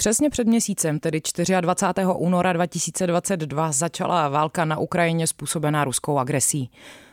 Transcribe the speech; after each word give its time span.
Přesně 0.00 0.30
před 0.30 0.46
měsícem, 0.46 0.98
tedy 1.00 1.20
24. 1.60 2.06
února 2.16 2.52
2022, 2.52 3.72
začala 3.72 4.28
válka 4.28 4.64
na 4.64 4.78
Ukrajině 4.78 5.26
způsobená 5.26 5.84
ruskou 5.84 6.18
agresí. 6.18 6.70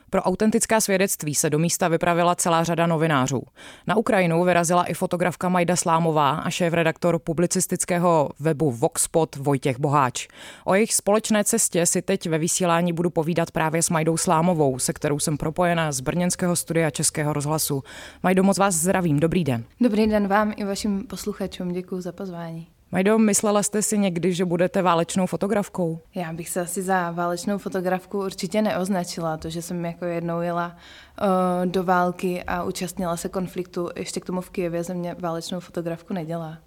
Pro 0.10 0.22
autentická 0.22 0.82
svědectví 0.82 1.36
se 1.36 1.50
do 1.50 1.60
místa 1.60 1.88
vypravila 1.88 2.36
celá 2.36 2.64
řada 2.64 2.88
novinářů. 2.88 3.42
Na 3.88 3.96
Ukrajinu 3.96 4.44
vyrazila 4.44 4.84
i 4.84 4.94
fotografka 4.94 5.50
Majda 5.50 5.76
Slámová 5.76 6.30
a 6.30 6.50
šéf-redaktor 6.50 7.20
publicistického 7.20 8.30
webu 8.40 8.72
Voxpot 8.72 9.36
Vojtěch 9.36 9.80
Boháč. 9.80 10.28
O 10.66 10.74
jejich 10.74 10.94
společné 10.94 11.44
cestě 11.44 11.86
si 11.86 12.02
teď 12.02 12.30
ve 12.30 12.38
vysílání 12.38 12.94
budu 12.94 13.10
povídat 13.10 13.52
právě 13.52 13.84
s 13.84 13.90
Majdou 13.90 14.18
Slámovou, 14.18 14.80
se 14.80 14.94
kterou 14.94 15.20
jsem 15.20 15.38
propojena 15.38 15.92
z 15.92 16.00
brněnského 16.00 16.56
studia 16.56 16.90
Českého 16.90 17.34
rozhlasu. 17.34 17.84
Majdo, 18.24 18.44
moc 18.44 18.58
vás 18.58 18.76
zdravím, 18.76 19.20
dobrý 19.20 19.44
den. 19.44 19.64
Dobrý 19.82 20.08
den 20.08 20.28
vám 20.28 20.54
i 20.56 20.64
vašim 20.64 21.04
posluchačům, 21.04 21.72
děkuji 21.72 22.02
za 22.02 22.12
pozvání. 22.12 22.68
Majdo, 22.92 23.18
myslela 23.18 23.64
jste 23.64 23.82
si 23.82 23.98
někdy, 23.98 24.34
že 24.34 24.46
budete 24.46 24.82
válečnou 24.82 25.26
fotografkou? 25.26 26.00
Já 26.16 26.34
bych 26.34 26.50
se 26.50 26.62
asi 26.62 26.82
za 26.82 27.12
válečnou 27.12 27.58
fotografku 27.58 28.20
určitě 28.20 28.62
neoznačila. 28.62 29.38
To, 29.38 29.50
že 29.50 29.62
jsem 29.62 29.86
jako 29.86 30.06
jednou 30.06 30.42
jela 30.42 30.76
uh, 31.22 31.72
do 31.72 31.84
války 31.84 32.44
a 32.44 32.64
účastnila 32.64 33.18
se 33.18 33.30
konfliktu, 33.30 33.90
ještě 33.96 34.20
k 34.20 34.26
tomu 34.26 34.42
v 34.42 34.50
Kijevě, 34.50 34.84
ze 34.84 34.94
mě 34.94 35.16
válečnou 35.20 35.60
fotografku 35.60 36.14
nedělá. 36.14 36.58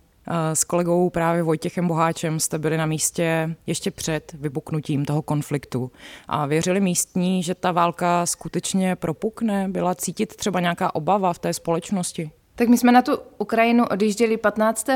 S 0.54 0.64
kolegou 0.64 1.10
právě 1.10 1.42
Vojtěchem 1.42 1.88
Boháčem 1.88 2.40
jste 2.40 2.58
byli 2.58 2.76
na 2.76 2.86
místě 2.86 3.56
ještě 3.66 3.90
před 3.90 4.32
vypuknutím 4.32 5.04
toho 5.04 5.22
konfliktu 5.22 5.90
a 6.28 6.46
věřili 6.46 6.80
místní, 6.80 7.42
že 7.42 7.54
ta 7.54 7.72
válka 7.72 8.26
skutečně 8.26 8.96
propukne? 8.96 9.68
Byla 9.68 9.94
cítit 9.94 10.36
třeba 10.36 10.60
nějaká 10.60 10.94
obava 10.94 11.32
v 11.32 11.38
té 11.38 11.54
společnosti? 11.54 12.30
Tak 12.60 12.68
my 12.68 12.78
jsme 12.78 12.92
na 12.92 13.02
tu 13.02 13.12
Ukrajinu 13.38 13.84
odjížděli 13.86 14.36
15. 14.36 14.86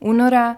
února. 0.00 0.56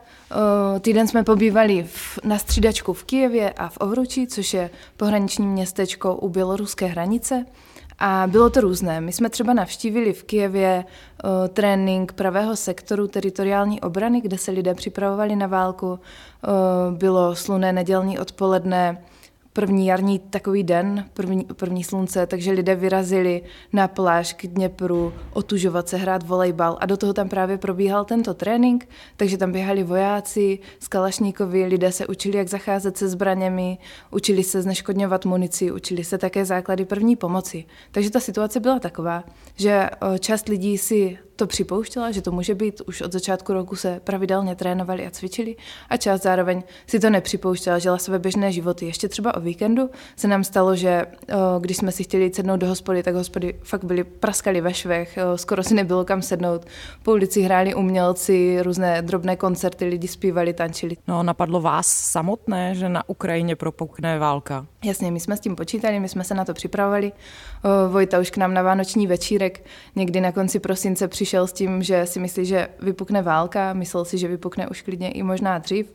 Týden 0.80 1.08
jsme 1.08 1.24
pobývali 1.24 1.86
v, 1.88 2.18
na 2.24 2.38
střídačku 2.38 2.92
v 2.92 3.04
Kijevě 3.04 3.50
a 3.50 3.68
v 3.68 3.76
Ovruči, 3.80 4.26
což 4.26 4.54
je 4.54 4.70
pohraniční 4.96 5.46
městečko 5.46 6.14
u 6.14 6.28
běloruské 6.28 6.86
hranice. 6.86 7.46
A 7.98 8.24
bylo 8.26 8.50
to 8.50 8.60
různé. 8.60 9.00
My 9.00 9.12
jsme 9.12 9.30
třeba 9.30 9.52
navštívili 9.52 10.12
v 10.12 10.24
Kijevě 10.24 10.84
uh, 10.84 11.48
trénink 11.48 12.12
pravého 12.12 12.56
sektoru 12.56 13.08
teritoriální 13.08 13.80
obrany, 13.80 14.20
kde 14.20 14.38
se 14.38 14.50
lidé 14.50 14.74
připravovali 14.74 15.36
na 15.36 15.46
válku. 15.46 15.86
Uh, 15.88 15.98
bylo 16.98 17.36
sluné 17.36 17.72
nedělní 17.72 18.18
odpoledne 18.18 19.02
první 19.54 19.86
jarní 19.86 20.18
takový 20.18 20.62
den, 20.62 21.04
první, 21.12 21.44
první 21.44 21.84
slunce, 21.84 22.26
takže 22.26 22.52
lidé 22.52 22.74
vyrazili 22.74 23.42
na 23.72 23.88
pláž 23.88 24.32
k 24.32 24.46
Dněpru 24.46 25.12
otužovat 25.32 25.88
se, 25.88 25.96
hrát 25.96 26.26
volejbal 26.26 26.76
a 26.80 26.86
do 26.86 26.96
toho 26.96 27.12
tam 27.12 27.28
právě 27.28 27.58
probíhal 27.58 28.04
tento 28.04 28.34
trénink, 28.34 28.88
takže 29.16 29.38
tam 29.38 29.52
běhali 29.52 29.82
vojáci 29.82 30.58
z 30.80 30.88
Kalašníkovi, 30.88 31.66
lidé 31.66 31.92
se 31.92 32.06
učili, 32.06 32.38
jak 32.38 32.48
zacházet 32.48 32.96
se 32.96 33.08
zbraněmi, 33.08 33.78
učili 34.10 34.42
se 34.42 34.62
zneškodňovat 34.62 35.24
munici, 35.24 35.72
učili 35.72 36.04
se 36.04 36.18
také 36.18 36.44
základy 36.44 36.84
první 36.84 37.16
pomoci. 37.16 37.64
Takže 37.90 38.10
ta 38.10 38.20
situace 38.20 38.60
byla 38.60 38.78
taková, 38.78 39.24
že 39.56 39.90
část 40.18 40.48
lidí 40.48 40.78
si 40.78 41.18
to 41.36 41.46
připouštěla, 41.46 42.10
že 42.10 42.22
to 42.22 42.32
může 42.32 42.54
být, 42.54 42.80
už 42.80 43.02
od 43.02 43.12
začátku 43.12 43.52
roku 43.52 43.76
se 43.76 44.00
pravidelně 44.04 44.56
trénovali 44.56 45.06
a 45.06 45.10
cvičili 45.10 45.56
a 45.88 45.96
část 45.96 46.22
zároveň 46.22 46.62
si 46.86 47.00
to 47.00 47.10
nepřipouštěla, 47.10 47.78
žila 47.78 47.98
své 47.98 48.18
běžné 48.18 48.52
životy. 48.52 48.86
Ještě 48.86 49.08
třeba 49.08 49.36
o 49.36 49.40
víkendu 49.40 49.90
se 50.16 50.28
nám 50.28 50.44
stalo, 50.44 50.76
že 50.76 51.06
o, 51.06 51.58
když 51.58 51.76
jsme 51.76 51.92
si 51.92 52.04
chtěli 52.04 52.34
sednout 52.34 52.56
do 52.56 52.66
hospody, 52.66 53.02
tak 53.02 53.14
hospody 53.14 53.54
fakt 53.62 53.84
byly 53.84 54.04
praskali 54.04 54.60
ve 54.60 54.74
švech, 54.74 55.18
o, 55.34 55.38
skoro 55.38 55.62
si 55.62 55.74
nebylo 55.74 56.04
kam 56.04 56.22
sednout. 56.22 56.66
Po 57.02 57.12
ulici 57.12 57.42
hráli 57.42 57.74
umělci, 57.74 58.62
různé 58.62 59.02
drobné 59.02 59.36
koncerty, 59.36 59.84
lidi 59.84 60.08
zpívali, 60.08 60.52
tančili. 60.52 60.96
No, 61.08 61.22
napadlo 61.22 61.60
vás 61.60 61.86
samotné, 61.86 62.74
že 62.74 62.88
na 62.88 63.08
Ukrajině 63.08 63.56
propukne 63.56 64.18
válka? 64.18 64.66
Jasně, 64.84 65.10
my 65.10 65.20
jsme 65.20 65.36
s 65.36 65.40
tím 65.40 65.56
počítali, 65.56 66.00
my 66.00 66.08
jsme 66.08 66.24
se 66.24 66.34
na 66.34 66.44
to 66.44 66.54
připravovali. 66.54 67.12
O, 67.64 67.88
Vojta 67.88 68.18
už 68.18 68.30
k 68.30 68.36
nám 68.36 68.54
na 68.54 68.62
vánoční 68.62 69.06
večírek 69.06 69.64
někdy 69.96 70.20
na 70.20 70.32
konci 70.32 70.60
prosince 70.60 71.08
přišel 71.08 71.23
s 71.26 71.52
tím, 71.52 71.82
že 71.82 72.06
si 72.06 72.20
myslí, 72.20 72.44
že 72.44 72.68
vypukne 72.80 73.22
válka, 73.22 73.72
myslel 73.72 74.04
si, 74.04 74.18
že 74.18 74.28
vypukne 74.28 74.68
už 74.68 74.82
klidně 74.82 75.10
i 75.10 75.22
možná 75.22 75.58
dřív. 75.58 75.92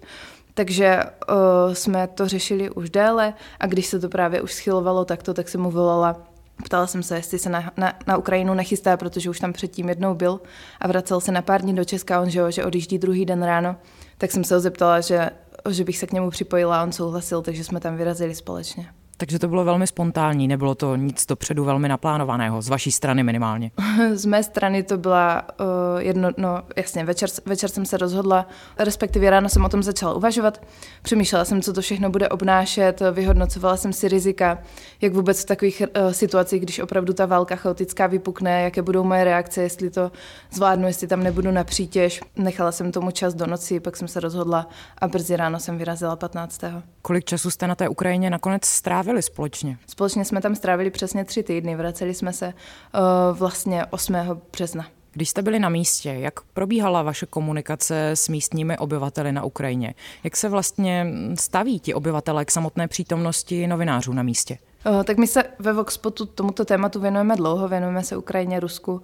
Takže 0.54 1.04
o, 1.04 1.76
jsme 1.76 2.08
to 2.08 2.28
řešili 2.28 2.70
už 2.70 2.90
déle 2.90 3.34
a 3.60 3.68
když 3.68 3.86
se 3.86 4.00
to 4.00 4.10
právě 4.10 4.42
už 4.42 4.54
schylovalo 4.54 5.06
takto, 5.06 5.34
tak 5.34 5.50
jsem 5.50 5.62
mu 5.62 5.72
volala 5.72 6.30
Ptala 6.66 6.88
jsem 6.88 7.04
se, 7.04 7.16
jestli 7.16 7.40
se 7.40 7.50
na, 7.50 7.72
na, 7.78 7.94
na 8.08 8.18
Ukrajinu 8.18 8.54
nechystá, 8.54 8.98
protože 8.98 9.30
už 9.30 9.40
tam 9.40 9.54
předtím 9.54 9.90
jednou 9.90 10.16
byl 10.16 10.42
a 10.80 10.88
vracel 10.88 11.22
se 11.22 11.32
na 11.32 11.42
pár 11.42 11.62
dní 11.62 11.76
do 11.76 11.84
Česka, 11.86 12.22
on 12.22 12.30
že, 12.30 12.52
že 12.52 12.66
odjíždí 12.66 12.98
druhý 12.98 13.26
den 13.26 13.44
ráno, 13.44 13.76
tak 14.18 14.32
jsem 14.32 14.44
se 14.44 14.54
ho 14.56 14.60
zeptala, 14.60 15.02
že, 15.02 15.30
že 15.70 15.84
bych 15.84 15.98
se 15.98 16.08
k 16.08 16.12
němu 16.12 16.30
připojila 16.30 16.82
a 16.82 16.84
on 16.84 16.92
souhlasil, 16.92 17.42
takže 17.42 17.64
jsme 17.64 17.80
tam 17.80 17.98
vyrazili 17.98 18.36
společně. 18.36 18.88
Takže 19.20 19.40
to 19.40 19.48
bylo 19.48 19.66
velmi 19.66 19.88
spontánní, 19.88 20.48
nebylo 20.48 20.76
to 20.76 20.96
nic 20.96 21.26
dopředu 21.26 21.64
velmi 21.64 21.88
naplánovaného, 21.88 22.62
z 22.62 22.70
vaší 22.70 22.92
strany 22.92 23.24
minimálně. 23.24 23.72
z 24.14 24.26
mé 24.26 24.44
strany 24.44 24.84
to 24.84 24.98
byla 24.98 25.42
uh, 25.60 25.66
jedno, 26.02 26.30
no 26.38 26.62
jasně, 26.76 27.06
večer, 27.06 27.30
večer 27.46 27.70
jsem 27.70 27.86
se 27.86 27.98
rozhodla, 27.98 28.48
respektive 28.78 29.30
ráno 29.30 29.50
jsem 29.50 29.66
o 29.66 29.70
tom 29.70 29.84
začala 29.84 30.14
uvažovat. 30.14 30.62
Přemýšlela 31.02 31.46
jsem, 31.46 31.62
co 31.62 31.74
to 31.74 31.82
všechno 31.82 32.10
bude 32.10 32.30
obnášet, 32.30 33.02
vyhodnocovala 33.12 33.78
jsem 33.78 33.94
si 33.94 34.08
rizika, 34.08 34.58
jak 35.02 35.14
vůbec 35.14 35.44
v 35.44 35.46
takových 35.46 35.82
uh, 35.82 36.12
situacích, 36.12 36.62
když 36.62 36.80
opravdu 36.80 37.14
ta 37.14 37.26
válka 37.26 37.56
chaotická 37.56 38.08
vypukne, 38.08 38.62
jaké 38.62 38.82
budou 38.82 39.04
moje 39.04 39.24
reakce, 39.24 39.62
jestli 39.62 39.90
to 39.90 40.12
zvládnu, 40.52 40.88
jestli 40.88 41.08
tam 41.08 41.24
nebudu 41.24 41.52
na 41.52 41.64
přítěž. 41.64 42.22
Nechala 42.36 42.72
jsem 42.72 42.92
tomu 42.92 43.12
čas 43.12 43.34
do 43.34 43.48
noci, 43.48 43.80
pak 43.80 43.98
jsem 43.98 44.08
se 44.08 44.20
rozhodla 44.20 44.68
a 44.98 45.08
brzy 45.08 45.36
ráno 45.36 45.60
jsem 45.60 45.78
vyrazila 45.78 46.16
15. 46.16 46.62
Kolik 47.02 47.26
času 47.26 47.52
jste 47.52 47.68
na 47.68 47.76
té 47.76 47.90
Ukrajině 47.90 48.30
nakonec 48.30 48.66
strávili? 48.66 49.09
Strávili 49.10 49.22
společně? 49.22 49.78
Společně 49.88 50.26
jsme 50.26 50.42
tam 50.42 50.56
strávili 50.56 50.90
přesně 50.90 51.26
tři 51.26 51.44
týdny. 51.44 51.76
Vraceli 51.76 52.14
jsme 52.14 52.34
se 52.34 52.48
uh, 52.48 53.38
vlastně 53.38 53.86
8. 53.86 54.16
března. 54.52 54.86
Když 55.14 55.30
jste 55.30 55.42
byli 55.42 55.60
na 55.60 55.70
místě, 55.70 56.10
jak 56.10 56.42
probíhala 56.42 57.04
vaše 57.04 57.26
komunikace 57.26 58.10
s 58.10 58.30
místními 58.30 58.78
obyvateli 58.78 59.32
na 59.32 59.44
Ukrajině? 59.44 59.94
Jak 60.24 60.38
se 60.38 60.50
vlastně 60.50 61.06
staví 61.36 61.80
ti 61.80 61.94
obyvatele 61.94 62.46
k 62.46 62.52
samotné 62.52 62.88
přítomnosti 62.88 63.68
novinářů 63.68 64.14
na 64.14 64.24
místě? 64.24 64.58
Uh, 64.86 65.04
tak 65.04 65.18
my 65.18 65.28
se 65.28 65.44
ve 65.60 65.74
Voxpotu 65.74 66.26
tomuto 66.26 66.66
tématu 66.66 67.00
věnujeme 67.00 67.36
dlouho, 67.36 67.68
věnujeme 67.68 68.04
se 68.04 68.18
Ukrajině, 68.18 68.60
Rusku 68.60 69.02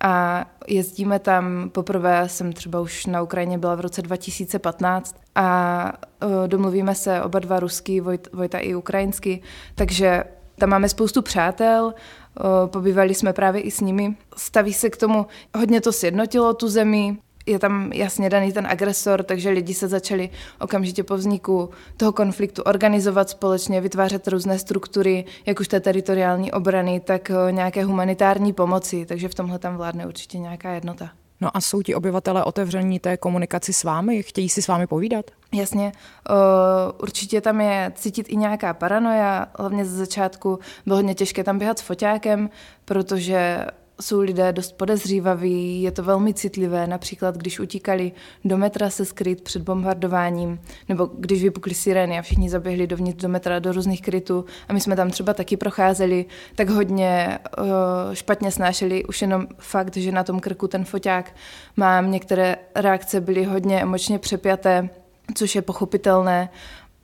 a 0.00 0.44
jezdíme 0.66 1.18
tam, 1.18 1.70
poprvé 1.70 2.28
jsem 2.28 2.52
třeba 2.52 2.80
už 2.80 3.06
na 3.06 3.22
Ukrajině 3.22 3.58
byla 3.58 3.74
v 3.74 3.80
roce 3.80 4.02
2015 4.02 5.16
a 5.34 5.92
domluvíme 6.46 6.94
se 6.94 7.22
oba 7.22 7.38
dva 7.38 7.60
ruský, 7.60 8.00
Vojt, 8.00 8.28
Vojta 8.32 8.58
i 8.58 8.74
ukrajinsky, 8.74 9.42
takže 9.74 10.24
tam 10.58 10.68
máme 10.68 10.88
spoustu 10.88 11.22
přátel, 11.22 11.94
pobývali 12.66 13.14
jsme 13.14 13.32
právě 13.32 13.62
i 13.62 13.70
s 13.70 13.80
nimi. 13.80 14.16
Staví 14.36 14.72
se 14.72 14.90
k 14.90 14.96
tomu, 14.96 15.26
hodně 15.58 15.80
to 15.80 15.92
sjednotilo 15.92 16.54
tu 16.54 16.68
zemi, 16.68 17.18
je 17.46 17.58
tam 17.58 17.92
jasně 17.92 18.30
daný 18.30 18.52
ten 18.52 18.66
agresor, 18.66 19.22
takže 19.22 19.50
lidi 19.50 19.74
se 19.74 19.88
začali 19.88 20.30
okamžitě 20.60 21.04
po 21.04 21.16
vzniku 21.16 21.70
toho 21.96 22.12
konfliktu 22.12 22.62
organizovat 22.62 23.30
společně, 23.30 23.80
vytvářet 23.80 24.28
různé 24.28 24.58
struktury, 24.58 25.24
jak 25.46 25.60
už 25.60 25.68
té 25.68 25.80
teritoriální 25.80 26.52
obrany, 26.52 27.00
tak 27.00 27.30
eh, 27.30 27.52
nějaké 27.52 27.84
humanitární 27.84 28.52
pomoci, 28.52 29.06
takže 29.06 29.28
v 29.28 29.34
tomhle 29.34 29.58
tam 29.58 29.76
vládne 29.76 30.06
určitě 30.06 30.38
nějaká 30.38 30.70
jednota. 30.70 31.10
No 31.40 31.56
a 31.56 31.60
jsou 31.60 31.82
ti 31.82 31.94
obyvatele 31.94 32.44
otevření 32.44 32.98
té 32.98 33.16
komunikaci 33.16 33.72
s 33.72 33.84
vámi? 33.84 34.22
Chtějí 34.22 34.48
si 34.48 34.62
s 34.62 34.68
vámi 34.68 34.86
povídat? 34.86 35.30
Jasně, 35.52 35.92
určitě 37.02 37.40
tam 37.40 37.60
je 37.60 37.92
cítit 37.94 38.26
i 38.28 38.36
nějaká 38.36 38.74
paranoja, 38.74 39.46
hlavně 39.58 39.84
ze 39.84 39.96
začátku 39.96 40.58
bylo 40.86 40.96
hodně 40.96 41.14
těžké 41.14 41.44
tam 41.44 41.58
běhat 41.58 41.78
s 41.78 41.82
foťákem, 41.82 42.50
protože 42.84 43.66
jsou 44.00 44.20
lidé 44.20 44.52
dost 44.52 44.72
podezřívaví, 44.72 45.82
je 45.82 45.90
to 45.90 46.02
velmi 46.02 46.34
citlivé, 46.34 46.86
například 46.86 47.36
když 47.36 47.60
utíkali 47.60 48.12
do 48.44 48.58
metra 48.58 48.90
se 48.90 49.04
skryt 49.04 49.40
před 49.40 49.62
bombardováním, 49.62 50.60
nebo 50.88 51.10
když 51.18 51.42
vypukly 51.42 51.74
sirény 51.74 52.18
a 52.18 52.22
všichni 52.22 52.50
zaběhli 52.50 52.86
dovnitř 52.86 53.22
do 53.22 53.28
metra 53.28 53.58
do 53.58 53.72
různých 53.72 54.02
krytů 54.02 54.44
a 54.68 54.72
my 54.72 54.80
jsme 54.80 54.96
tam 54.96 55.10
třeba 55.10 55.34
taky 55.34 55.56
procházeli, 55.56 56.24
tak 56.54 56.68
hodně 56.68 57.38
uh, 57.58 57.66
špatně 58.12 58.50
snášeli 58.50 59.04
už 59.04 59.22
jenom 59.22 59.46
fakt, 59.58 59.96
že 59.96 60.12
na 60.12 60.24
tom 60.24 60.40
krku 60.40 60.68
ten 60.68 60.84
foťák 60.84 61.34
mám. 61.76 62.10
Některé 62.10 62.56
reakce 62.74 63.20
byly 63.20 63.44
hodně 63.44 63.82
emočně 63.82 64.18
přepjaté, 64.18 64.88
což 65.34 65.54
je 65.54 65.62
pochopitelné 65.62 66.48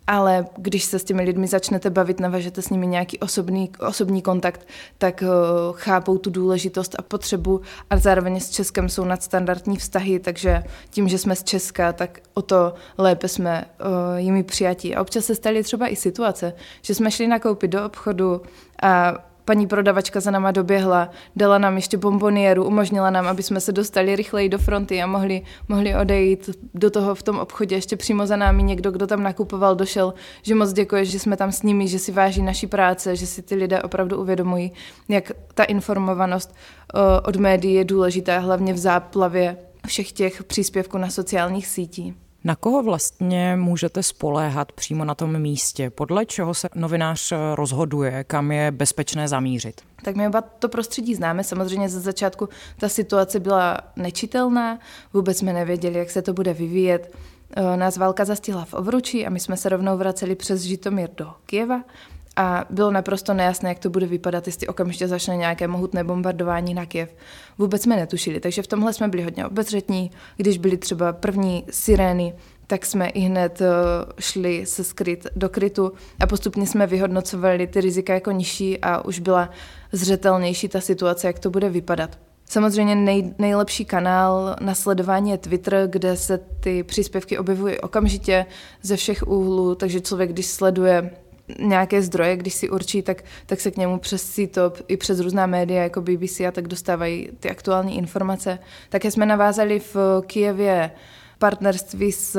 ale 0.06 0.46
když 0.56 0.84
se 0.84 0.98
s 0.98 1.04
těmi 1.04 1.22
lidmi 1.22 1.46
začnete 1.46 1.90
bavit, 1.90 2.20
navažete 2.20 2.62
s 2.62 2.70
nimi 2.70 2.86
nějaký 2.86 3.18
osobný, 3.18 3.70
osobní 3.88 4.22
kontakt, 4.22 4.66
tak 4.98 5.22
uh, 5.22 5.76
chápou 5.76 6.18
tu 6.18 6.30
důležitost 6.30 6.94
a 6.98 7.02
potřebu 7.02 7.60
a 7.90 7.96
zároveň 7.96 8.40
s 8.40 8.50
Českem 8.50 8.88
jsou 8.88 9.04
nadstandardní 9.04 9.76
vztahy, 9.76 10.18
takže 10.18 10.64
tím, 10.90 11.08
že 11.08 11.18
jsme 11.18 11.36
z 11.36 11.44
Česka, 11.44 11.92
tak 11.92 12.20
o 12.34 12.42
to 12.42 12.74
lépe 12.98 13.28
jsme 13.28 13.64
uh, 13.64 14.18
jimi 14.18 14.42
přijatí. 14.42 14.94
A 14.94 15.00
občas 15.00 15.24
se 15.24 15.34
staly 15.34 15.62
třeba 15.62 15.88
i 15.88 15.96
situace, 15.96 16.52
že 16.82 16.94
jsme 16.94 17.10
šli 17.10 17.26
nakoupit 17.26 17.68
do 17.68 17.84
obchodu 17.84 18.42
a 18.82 19.14
paní 19.44 19.66
prodavačka 19.66 20.20
za 20.20 20.30
náma 20.30 20.50
doběhla, 20.50 21.10
dala 21.36 21.58
nám 21.58 21.76
ještě 21.76 21.98
bombonieru, 21.98 22.64
umožnila 22.64 23.10
nám, 23.10 23.26
aby 23.26 23.42
jsme 23.42 23.60
se 23.60 23.72
dostali 23.72 24.16
rychleji 24.16 24.48
do 24.48 24.58
fronty 24.58 25.02
a 25.02 25.06
mohli, 25.06 25.42
mohli 25.68 25.96
odejít 25.96 26.50
do 26.74 26.90
toho 26.90 27.14
v 27.14 27.22
tom 27.22 27.38
obchodě 27.38 27.76
ještě 27.76 27.96
přímo 27.96 28.26
za 28.26 28.36
námi 28.36 28.62
někdo, 28.62 28.90
kdo 28.90 29.06
tam 29.06 29.22
nakupoval, 29.22 29.74
došel, 29.74 30.14
že 30.42 30.54
moc 30.54 30.72
děkuje, 30.72 31.04
že 31.04 31.18
jsme 31.18 31.36
tam 31.36 31.52
s 31.52 31.62
nimi, 31.62 31.88
že 31.88 31.98
si 31.98 32.12
váží 32.12 32.42
naší 32.42 32.66
práce, 32.66 33.16
že 33.16 33.26
si 33.26 33.42
ty 33.42 33.54
lidé 33.54 33.82
opravdu 33.82 34.20
uvědomují, 34.20 34.72
jak 35.08 35.32
ta 35.54 35.64
informovanost 35.64 36.54
uh, 36.94 37.00
od 37.24 37.36
médií 37.36 37.74
je 37.74 37.84
důležitá, 37.84 38.38
hlavně 38.38 38.72
v 38.74 38.78
záplavě 38.78 39.56
všech 39.86 40.12
těch 40.12 40.44
příspěvků 40.44 40.98
na 40.98 41.10
sociálních 41.10 41.66
sítích. 41.66 42.21
Na 42.44 42.56
koho 42.56 42.82
vlastně 42.82 43.56
můžete 43.56 44.02
spoléhat 44.02 44.72
přímo 44.72 45.04
na 45.04 45.14
tom 45.14 45.38
místě? 45.38 45.90
Podle 45.90 46.26
čeho 46.26 46.54
se 46.54 46.68
novinář 46.74 47.32
rozhoduje, 47.54 48.24
kam 48.24 48.52
je 48.52 48.70
bezpečné 48.70 49.28
zamířit? 49.28 49.80
Tak 50.04 50.16
my 50.16 50.28
oba 50.28 50.40
to 50.40 50.68
prostředí 50.68 51.14
známe. 51.14 51.44
Samozřejmě 51.44 51.88
ze 51.88 52.00
začátku 52.00 52.48
ta 52.78 52.88
situace 52.88 53.40
byla 53.40 53.78
nečitelná, 53.96 54.78
vůbec 55.12 55.38
jsme 55.38 55.52
nevěděli, 55.52 55.98
jak 55.98 56.10
se 56.10 56.22
to 56.22 56.32
bude 56.32 56.54
vyvíjet. 56.54 57.14
E, 57.56 57.76
nás 57.76 57.96
válka 57.96 58.24
zastihla 58.24 58.64
v 58.64 58.74
Ovruči 58.74 59.26
a 59.26 59.30
my 59.30 59.40
jsme 59.40 59.56
se 59.56 59.68
rovnou 59.68 59.96
vraceli 59.96 60.34
přes 60.34 60.60
Žitomír 60.60 61.10
do 61.16 61.30
Kieva 61.46 61.82
a 62.36 62.64
bylo 62.70 62.90
naprosto 62.90 63.34
nejasné, 63.34 63.68
jak 63.68 63.78
to 63.78 63.90
bude 63.90 64.06
vypadat, 64.06 64.46
jestli 64.46 64.66
okamžitě 64.66 65.08
začne 65.08 65.36
nějaké 65.36 65.68
mohutné 65.68 66.04
bombardování 66.04 66.74
na 66.74 66.86
Kiev. 66.86 67.14
Vůbec 67.58 67.82
jsme 67.82 67.96
netušili, 67.96 68.40
takže 68.40 68.62
v 68.62 68.66
tomhle 68.66 68.92
jsme 68.92 69.08
byli 69.08 69.22
hodně 69.22 69.46
obezřetní. 69.46 70.10
Když 70.36 70.58
byly 70.58 70.76
třeba 70.76 71.12
první 71.12 71.64
sirény, 71.70 72.34
tak 72.66 72.86
jsme 72.86 73.08
i 73.08 73.20
hned 73.20 73.60
eh, 73.60 73.66
šli 74.20 74.66
se 74.66 74.84
skryt 74.84 75.26
do 75.36 75.48
krytu 75.48 75.92
a 76.20 76.26
postupně 76.26 76.66
jsme 76.66 76.86
vyhodnocovali 76.86 77.66
ty 77.66 77.80
rizika 77.80 78.14
jako 78.14 78.30
nižší 78.30 78.78
a 78.80 79.04
už 79.04 79.18
byla 79.18 79.50
zřetelnější 79.92 80.68
ta 80.68 80.80
situace, 80.80 81.26
jak 81.26 81.38
to 81.38 81.50
bude 81.50 81.68
vypadat. 81.68 82.18
Samozřejmě 82.44 82.94
nej, 82.94 83.34
nejlepší 83.38 83.84
kanál 83.84 84.56
na 84.60 84.74
sledování 84.74 85.30
je 85.30 85.38
Twitter, 85.38 85.88
kde 85.90 86.16
se 86.16 86.38
ty 86.60 86.82
příspěvky 86.82 87.38
objevují 87.38 87.80
okamžitě 87.80 88.46
ze 88.82 88.96
všech 88.96 89.28
úhlů, 89.28 89.74
takže 89.74 90.00
člověk, 90.00 90.30
když 90.30 90.46
sleduje 90.46 91.10
nějaké 91.58 92.02
zdroje, 92.02 92.36
když 92.36 92.54
si 92.54 92.70
určí, 92.70 93.02
tak, 93.02 93.24
tak 93.46 93.60
se 93.60 93.70
k 93.70 93.76
němu 93.76 93.98
přes 93.98 94.30
CTOP 94.30 94.78
i 94.88 94.96
přes 94.96 95.20
různá 95.20 95.46
média 95.46 95.82
jako 95.82 96.00
BBC 96.00 96.40
a 96.40 96.50
tak 96.50 96.68
dostávají 96.68 97.28
ty 97.40 97.50
aktuální 97.50 97.98
informace. 97.98 98.58
Také 98.88 99.10
jsme 99.10 99.26
navázali 99.26 99.80
v 99.80 99.96
Kijevě 100.26 100.90
partnerství 101.38 102.12
s 102.12 102.38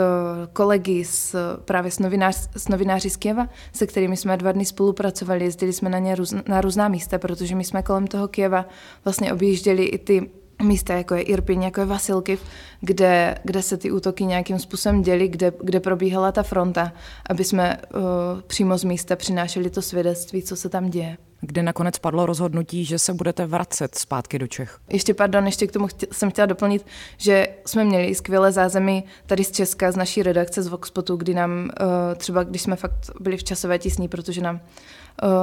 kolegy 0.54 1.06
s, 1.06 1.36
právě 1.66 1.92
s, 1.92 2.00
novinář, 2.00 2.50
s 2.56 2.68
novináři 2.68 3.10
z 3.10 3.18
Kieva, 3.18 3.50
se 3.74 3.88
kterými 3.88 4.18
jsme 4.18 4.38
dva 4.38 4.52
dny 4.52 4.66
spolupracovali, 4.66 5.46
jezdili 5.46 5.74
jsme 5.74 5.90
na 5.90 6.00
ně 6.00 6.16
růz, 6.16 6.34
na 6.48 6.62
různá 6.62 6.88
místa, 6.88 7.18
protože 7.18 7.56
my 7.56 7.64
jsme 7.64 7.84
kolem 7.84 8.08
toho 8.08 8.28
Kieva 8.28 8.66
vlastně 9.04 9.34
objížděli 9.34 9.84
i 9.84 9.98
ty 9.98 10.30
místa, 10.64 10.94
jako 10.94 11.16
je 11.16 11.22
Irpin, 11.22 11.64
jako 11.64 11.80
je 11.80 11.86
Vasilkiv, 11.86 12.42
kde, 12.82 13.36
kde 13.44 13.62
se 13.62 13.78
ty 13.78 13.92
útoky 13.92 14.26
nějakým 14.26 14.60
způsobem 14.60 15.02
děly, 15.02 15.28
kde, 15.28 15.54
kde 15.64 15.80
probíhala 15.80 16.32
ta 16.32 16.44
fronta, 16.44 16.94
aby 17.30 17.44
jsme 17.44 17.78
uh, 17.96 18.02
přímo 18.48 18.78
z 18.78 18.84
místa 18.84 19.16
přinášeli 19.16 19.70
to 19.70 19.82
svědectví, 19.82 20.44
co 20.44 20.56
se 20.56 20.70
tam 20.70 20.90
děje. 20.90 21.18
Kde 21.42 21.64
nakonec 21.64 22.00
padlo 22.00 22.26
rozhodnutí, 22.26 22.86
že 22.86 23.00
se 23.00 23.14
budete 23.14 23.46
vracet 23.46 23.96
zpátky 23.96 24.40
do 24.40 24.48
Čech? 24.48 24.80
Ještě 24.90 25.14
pardon, 25.14 25.46
ještě 25.46 25.68
k 25.68 25.72
tomu 25.72 25.88
chtě, 25.88 26.08
jsem 26.12 26.32
chtěla 26.32 26.46
doplnit, 26.46 26.86
že 27.18 27.48
jsme 27.66 27.84
měli 27.84 28.16
skvělé 28.16 28.52
zázemí 28.52 29.04
tady 29.26 29.44
z 29.44 29.52
Česka, 29.52 29.92
z 29.92 29.96
naší 29.96 30.24
redakce 30.24 30.64
z 30.64 30.68
Voxpotu, 30.68 31.16
kdy 31.16 31.34
nám 31.34 31.70
uh, 31.82 32.16
třeba, 32.16 32.44
když 32.44 32.62
jsme 32.62 32.76
fakt 32.76 33.12
byli 33.20 33.38
v 33.38 33.44
časové 33.44 33.80
tísni, 33.80 34.08
protože 34.08 34.42
nám 34.42 34.60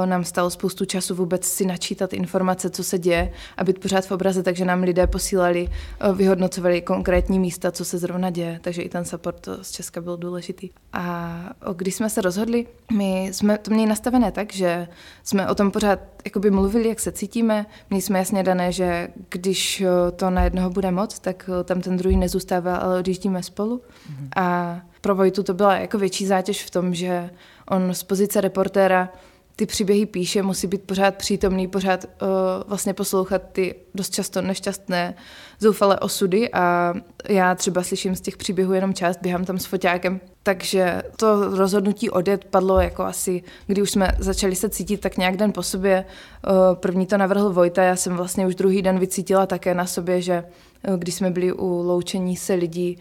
nám 0.05 0.23
stalo 0.23 0.49
spoustu 0.49 0.85
času 0.85 1.15
vůbec 1.15 1.45
si 1.45 1.65
načítat 1.65 2.13
informace, 2.13 2.69
co 2.69 2.83
se 2.83 2.99
děje 2.99 3.33
a 3.57 3.63
být 3.63 3.79
pořád 3.79 4.05
v 4.05 4.11
obraze, 4.11 4.43
takže 4.43 4.65
nám 4.65 4.83
lidé 4.83 5.07
posílali, 5.07 5.69
vyhodnocovali 6.13 6.81
konkrétní 6.81 7.39
místa, 7.39 7.71
co 7.71 7.85
se 7.85 7.97
zrovna 7.97 8.29
děje, 8.29 8.59
takže 8.61 8.81
i 8.81 8.89
ten 8.89 9.05
support 9.05 9.47
z 9.61 9.71
Česka 9.71 10.01
byl 10.01 10.17
důležitý. 10.17 10.69
A 10.93 11.35
když 11.75 11.95
jsme 11.95 12.09
se 12.09 12.21
rozhodli, 12.21 12.67
my 12.93 13.29
jsme 13.31 13.57
to 13.57 13.71
měli 13.71 13.89
nastavené 13.89 14.31
tak, 14.31 14.53
že 14.53 14.87
jsme 15.23 15.49
o 15.49 15.55
tom 15.55 15.71
pořád 15.71 15.99
jakoby 16.25 16.51
mluvili, 16.51 16.89
jak 16.89 16.99
se 16.99 17.11
cítíme. 17.11 17.65
Měli 17.89 18.01
jsme 18.01 18.19
jasně 18.19 18.43
dané, 18.43 18.71
že 18.71 19.07
když 19.29 19.83
to 20.15 20.29
na 20.29 20.43
jednoho 20.43 20.69
bude 20.69 20.91
moc, 20.91 21.19
tak 21.19 21.49
tam 21.63 21.81
ten 21.81 21.97
druhý 21.97 22.17
nezůstává, 22.17 22.75
ale 22.75 22.99
odjíždíme 22.99 23.43
spolu. 23.43 23.77
Mm-hmm. 23.77 24.29
A 24.35 24.79
pro 25.01 25.15
Vojtu 25.15 25.43
to 25.43 25.53
byla 25.53 25.77
jako 25.77 25.97
větší 25.97 26.25
zátěž 26.25 26.65
v 26.65 26.69
tom, 26.69 26.93
že 26.93 27.29
on 27.69 27.93
z 27.93 28.03
pozice 28.03 28.41
reportéra 28.41 29.09
ty 29.55 29.65
příběhy 29.65 30.05
píše, 30.05 30.41
musí 30.41 30.67
být 30.67 30.81
pořád 30.81 31.15
přítomný, 31.15 31.67
pořád 31.67 32.05
uh, 32.05 32.29
vlastně 32.67 32.93
poslouchat 32.93 33.41
ty 33.51 33.75
dost 33.95 34.13
často 34.13 34.41
nešťastné, 34.41 35.15
zoufalé 35.59 35.99
osudy 35.99 36.51
a 36.53 36.93
já 37.29 37.55
třeba 37.55 37.83
slyším 37.83 38.15
z 38.15 38.21
těch 38.21 38.37
příběhů 38.37 38.73
jenom 38.73 38.93
část, 38.93 39.19
běhám 39.21 39.45
tam 39.45 39.59
s 39.59 39.65
foťákem. 39.65 40.19
Takže 40.43 41.01
to 41.15 41.57
rozhodnutí 41.57 42.09
odjet 42.09 42.45
padlo 42.45 42.79
jako 42.79 43.03
asi, 43.03 43.43
kdy 43.67 43.81
už 43.81 43.91
jsme 43.91 44.11
začali 44.19 44.55
se 44.55 44.69
cítit 44.69 45.01
tak 45.01 45.17
nějak 45.17 45.37
den 45.37 45.51
po 45.51 45.63
sobě. 45.63 46.05
Uh, 46.47 46.75
první 46.75 47.05
to 47.05 47.17
navrhl 47.17 47.53
Vojta, 47.53 47.83
já 47.83 47.95
jsem 47.95 48.15
vlastně 48.15 48.47
už 48.47 48.55
druhý 48.55 48.81
den 48.81 48.99
vycítila 48.99 49.45
také 49.45 49.73
na 49.73 49.85
sobě, 49.85 50.21
že 50.21 50.43
uh, 50.87 50.95
když 50.95 51.15
jsme 51.15 51.31
byli 51.31 51.53
u 51.53 51.67
loučení 51.67 52.35
se 52.35 52.53
lidí, 52.53 52.97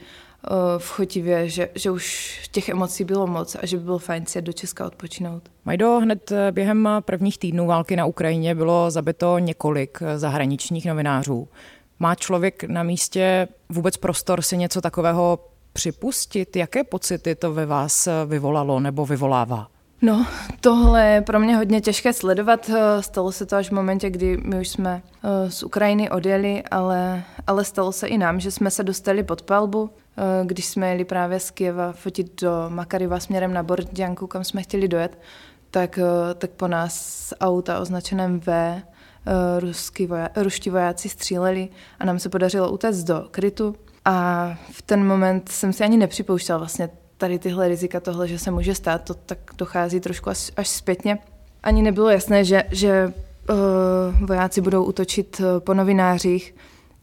v 0.78 0.90
Chotivě, 0.90 1.48
že, 1.48 1.68
že 1.74 1.90
už 1.90 2.38
těch 2.52 2.68
emocí 2.68 3.04
bylo 3.04 3.26
moc 3.26 3.56
a 3.62 3.66
že 3.66 3.76
by 3.76 3.84
bylo 3.84 3.98
fajn 3.98 4.26
si 4.26 4.42
do 4.42 4.52
Česka 4.52 4.86
odpočinout. 4.86 5.42
Majdo, 5.64 6.00
hned 6.00 6.32
eh, 6.32 6.52
během 6.52 6.88
prvních 7.00 7.38
týdnů 7.38 7.66
války 7.66 7.96
na 7.96 8.06
Ukrajině 8.06 8.54
bylo 8.54 8.90
zabito 8.90 9.38
několik 9.38 9.98
eh, 10.02 10.18
zahraničních 10.18 10.86
novinářů. 10.86 11.48
Má 11.98 12.14
člověk 12.14 12.64
na 12.64 12.82
místě 12.82 13.48
vůbec 13.68 13.96
prostor 13.96 14.42
si 14.42 14.56
něco 14.56 14.80
takového 14.80 15.38
připustit? 15.72 16.56
Jaké 16.56 16.84
pocity 16.84 17.34
to 17.34 17.52
ve 17.54 17.66
vás 17.66 18.08
vyvolalo 18.26 18.80
nebo 18.80 19.06
vyvolává? 19.06 19.68
No, 20.02 20.26
tohle 20.60 21.06
je 21.06 21.20
pro 21.22 21.40
mě 21.40 21.56
hodně 21.56 21.80
těžké 21.80 22.12
sledovat. 22.12 22.70
Stalo 23.00 23.32
se 23.32 23.46
to 23.46 23.56
až 23.56 23.68
v 23.68 23.74
momentě, 23.74 24.10
kdy 24.10 24.36
my 24.36 24.60
už 24.60 24.68
jsme 24.68 25.02
z 25.48 25.62
Ukrajiny 25.62 26.10
odjeli, 26.10 26.62
ale, 26.70 27.22
ale 27.46 27.64
stalo 27.64 27.92
se 27.92 28.06
i 28.06 28.18
nám, 28.18 28.40
že 28.40 28.50
jsme 28.50 28.70
se 28.70 28.84
dostali 28.84 29.22
pod 29.22 29.42
palbu. 29.42 29.90
Eh, 30.20 30.46
když 30.46 30.66
jsme 30.66 30.88
jeli 30.88 31.04
právě 31.04 31.40
z 31.40 31.50
Kieva 31.50 31.92
fotit 31.92 32.42
do 32.42 32.50
Makariva 32.68 33.20
směrem 33.20 33.52
na 33.52 33.62
Bordianku, 33.62 34.26
kam 34.26 34.44
jsme 34.44 34.62
chtěli 34.62 34.88
dojet, 34.88 35.18
tak, 35.70 35.98
eh, 35.98 36.34
tak 36.34 36.50
po 36.50 36.68
nás 36.68 37.32
auta 37.40 37.80
označeném 37.80 38.40
V 38.40 38.48
eh, 38.48 38.82
ruský 39.60 40.06
voja, 40.06 40.28
ruští 40.36 40.70
vojáci 40.70 41.08
stříleli 41.08 41.68
a 41.98 42.04
nám 42.04 42.18
se 42.18 42.28
podařilo 42.28 42.70
utéct 42.70 43.04
do 43.04 43.28
krytu. 43.30 43.74
A 44.04 44.48
v 44.70 44.82
ten 44.82 45.06
moment 45.06 45.48
jsem 45.48 45.72
si 45.72 45.84
ani 45.84 45.96
nepřipouštěla 45.96 46.58
vlastně 46.58 46.90
tady 47.20 47.38
tyhle 47.38 47.68
rizika, 47.68 48.00
tohle, 48.00 48.28
že 48.28 48.38
se 48.38 48.50
může 48.50 48.74
stát, 48.74 49.04
to 49.04 49.14
tak 49.14 49.38
dochází 49.58 50.00
trošku 50.00 50.30
až, 50.30 50.52
až 50.56 50.68
zpětně. 50.68 51.18
Ani 51.62 51.82
nebylo 51.82 52.08
jasné, 52.08 52.44
že, 52.44 52.62
že 52.70 53.12
uh, 53.50 54.26
vojáci 54.26 54.60
budou 54.60 54.84
útočit 54.84 55.40
po 55.58 55.74
novinářích 55.74 56.54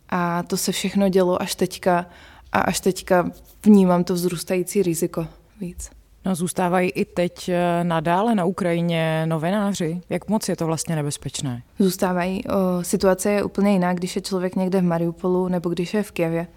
a 0.10 0.44
to 0.44 0.58
se 0.58 0.72
všechno 0.72 1.10
dělo 1.10 1.42
až 1.42 1.56
teďka 1.56 2.06
a 2.52 2.60
až 2.60 2.80
teďka 2.80 3.32
vnímám 3.66 4.04
to 4.04 4.14
vzrůstající 4.14 4.84
riziko 4.84 5.28
víc. 5.60 5.90
No, 6.26 6.36
zůstávají 6.36 6.90
i 6.90 7.06
teď 7.06 7.50
eh, 7.50 7.84
nadále 7.84 8.36
na 8.36 8.46
Ukrajině 8.46 9.26
novináři. 9.26 10.02
Jak 10.10 10.30
moc 10.30 10.50
je 10.50 10.56
to 10.56 10.66
vlastně 10.66 10.96
nebezpečné? 10.96 11.64
Zůstávají. 11.80 12.44
O, 12.48 12.84
situace 12.84 13.32
je 13.32 13.44
úplně 13.44 13.72
jiná, 13.72 13.94
když 13.94 14.16
je 14.16 14.22
člověk 14.22 14.56
někde 14.56 14.82
v 14.82 14.84
Mariupolu 14.84 15.48
nebo 15.48 15.70
když 15.70 15.94
je 15.94 16.04
v 16.04 16.12
Kijevě 16.12 16.48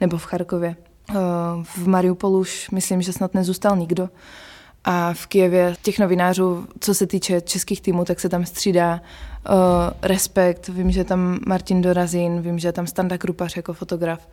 nebo 0.00 0.18
v 0.18 0.24
Charkově. 0.24 0.76
O, 1.10 1.62
v 1.62 1.86
Mariupolu 1.86 2.38
už 2.38 2.70
myslím, 2.70 3.02
že 3.02 3.12
snad 3.12 3.34
nezůstal 3.34 3.76
nikdo. 3.76 4.08
A 4.84 5.12
v 5.12 5.26
Kijevě 5.26 5.74
těch 5.82 5.98
novinářů, 5.98 6.66
co 6.80 6.94
se 6.94 7.06
týče 7.06 7.40
českých 7.40 7.80
týmů, 7.80 8.04
tak 8.04 8.20
se 8.20 8.28
tam 8.28 8.46
střídá 8.46 9.00
uh, 9.48 9.54
Respekt, 10.02 10.68
vím, 10.68 10.90
že 10.90 11.04
tam 11.04 11.38
Martin 11.46 11.82
Dorazín, 11.82 12.40
vím, 12.40 12.58
že 12.58 12.72
tam 12.72 12.86
Standa 12.86 13.18
Krupař 13.18 13.56
jako 13.56 13.72
fotograf. 13.72 14.28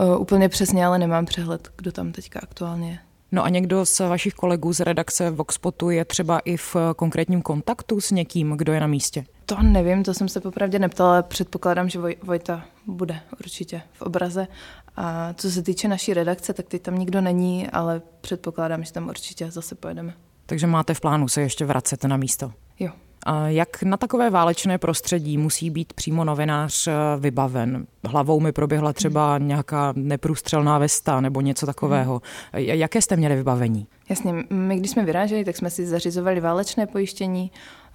Uh, 0.00 0.20
úplně 0.20 0.48
přesně, 0.48 0.86
ale 0.86 0.98
nemám 0.98 1.26
přehled, 1.26 1.68
kdo 1.76 1.92
tam 1.92 2.12
teďka 2.12 2.40
aktuálně 2.42 2.90
je. 2.90 3.07
No 3.32 3.44
a 3.44 3.48
někdo 3.48 3.86
z 3.86 4.00
vašich 4.00 4.34
kolegů 4.34 4.72
z 4.72 4.80
redakce 4.80 5.30
Voxpotu 5.30 5.90
je 5.90 6.04
třeba 6.04 6.38
i 6.38 6.56
v 6.56 6.76
konkrétním 6.96 7.42
kontaktu 7.42 8.00
s 8.00 8.10
někým, 8.10 8.52
kdo 8.56 8.72
je 8.72 8.80
na 8.80 8.86
místě? 8.86 9.24
To 9.46 9.62
nevím, 9.62 10.04
to 10.04 10.14
jsem 10.14 10.28
se 10.28 10.40
popravdě 10.40 10.78
neptala, 10.78 11.10
ale 11.10 11.22
předpokládám, 11.22 11.88
že 11.88 11.98
Voj, 11.98 12.16
Vojta 12.22 12.64
bude 12.86 13.20
určitě 13.40 13.82
v 13.92 14.02
obraze. 14.02 14.46
A 14.96 15.34
co 15.34 15.50
se 15.50 15.62
týče 15.62 15.88
naší 15.88 16.14
redakce, 16.14 16.52
tak 16.52 16.66
teď 16.66 16.82
tam 16.82 16.98
nikdo 16.98 17.20
není, 17.20 17.68
ale 17.70 18.02
předpokládám, 18.20 18.84
že 18.84 18.92
tam 18.92 19.08
určitě 19.08 19.50
zase 19.50 19.74
pojedeme. 19.74 20.14
Takže 20.46 20.66
máte 20.66 20.94
v 20.94 21.00
plánu 21.00 21.28
se 21.28 21.40
ještě 21.40 21.64
vracet 21.64 22.04
na 22.04 22.16
místo? 22.16 22.52
Jo. 22.78 22.90
Jak 23.46 23.82
na 23.82 23.96
takové 23.96 24.30
válečné 24.30 24.78
prostředí 24.78 25.38
musí 25.38 25.70
být 25.70 25.92
přímo 25.92 26.24
novinář 26.24 26.86
eh, 26.86 26.92
vybaven? 27.18 27.86
Hlavou 28.04 28.40
mi 28.40 28.52
proběhla 28.52 28.92
třeba 28.92 29.38
nějaká 29.38 29.92
neprůstřelná 29.96 30.78
vesta 30.78 31.20
nebo 31.20 31.40
něco 31.40 31.66
takového. 31.66 32.22
Jaké 32.52 33.02
jste 33.02 33.16
měli 33.16 33.36
vybavení? 33.36 33.86
Jasně, 34.08 34.34
my 34.50 34.76
když 34.76 34.90
jsme 34.90 35.04
vyráželi, 35.04 35.44
tak 35.44 35.56
jsme 35.56 35.70
si 35.70 35.86
zařizovali 35.86 36.40
válečné 36.40 36.86
pojištění, 36.86 37.50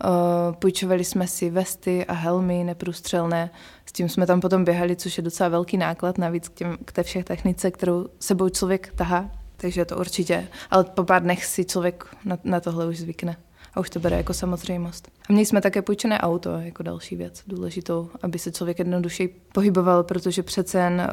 Uh, 0.05 0.55
půjčovali 0.55 1.03
jsme 1.03 1.27
si 1.27 1.49
vesty 1.49 2.05
a 2.05 2.13
helmy 2.13 2.63
neprůstřelné, 2.63 3.49
s 3.85 3.91
tím 3.91 4.09
jsme 4.09 4.25
tam 4.25 4.41
potom 4.41 4.63
běhali, 4.65 4.95
což 4.95 5.17
je 5.17 5.23
docela 5.23 5.49
velký 5.49 5.77
náklad 5.77 6.17
navíc 6.17 6.47
k, 6.49 6.53
těm, 6.53 6.77
k 6.85 6.91
té 6.91 7.03
všech 7.03 7.25
technice, 7.25 7.71
kterou 7.71 8.07
sebou 8.19 8.49
člověk 8.49 8.93
tahá, 8.95 9.29
takže 9.57 9.85
to 9.85 9.97
určitě, 9.97 10.47
ale 10.71 10.83
po 10.83 11.03
pár 11.03 11.21
dnech 11.21 11.45
si 11.45 11.65
člověk 11.65 12.05
na, 12.25 12.37
na 12.43 12.59
tohle 12.59 12.87
už 12.87 12.99
zvykne 12.99 13.37
a 13.75 13.79
už 13.79 13.89
to 13.89 13.99
bere 13.99 14.17
jako 14.17 14.33
samozřejmost. 14.33 15.11
A 15.29 15.33
měli 15.33 15.45
jsme 15.45 15.61
také 15.61 15.81
půjčené 15.81 16.19
auto 16.19 16.49
jako 16.49 16.83
další 16.83 17.15
věc 17.15 17.43
důležitou, 17.47 18.09
aby 18.21 18.39
se 18.39 18.51
člověk 18.51 18.79
jednodušeji 18.79 19.41
pohyboval, 19.53 20.03
protože 20.03 20.43
přece 20.43 20.79
jen 20.79 20.93
uh, 20.93 21.07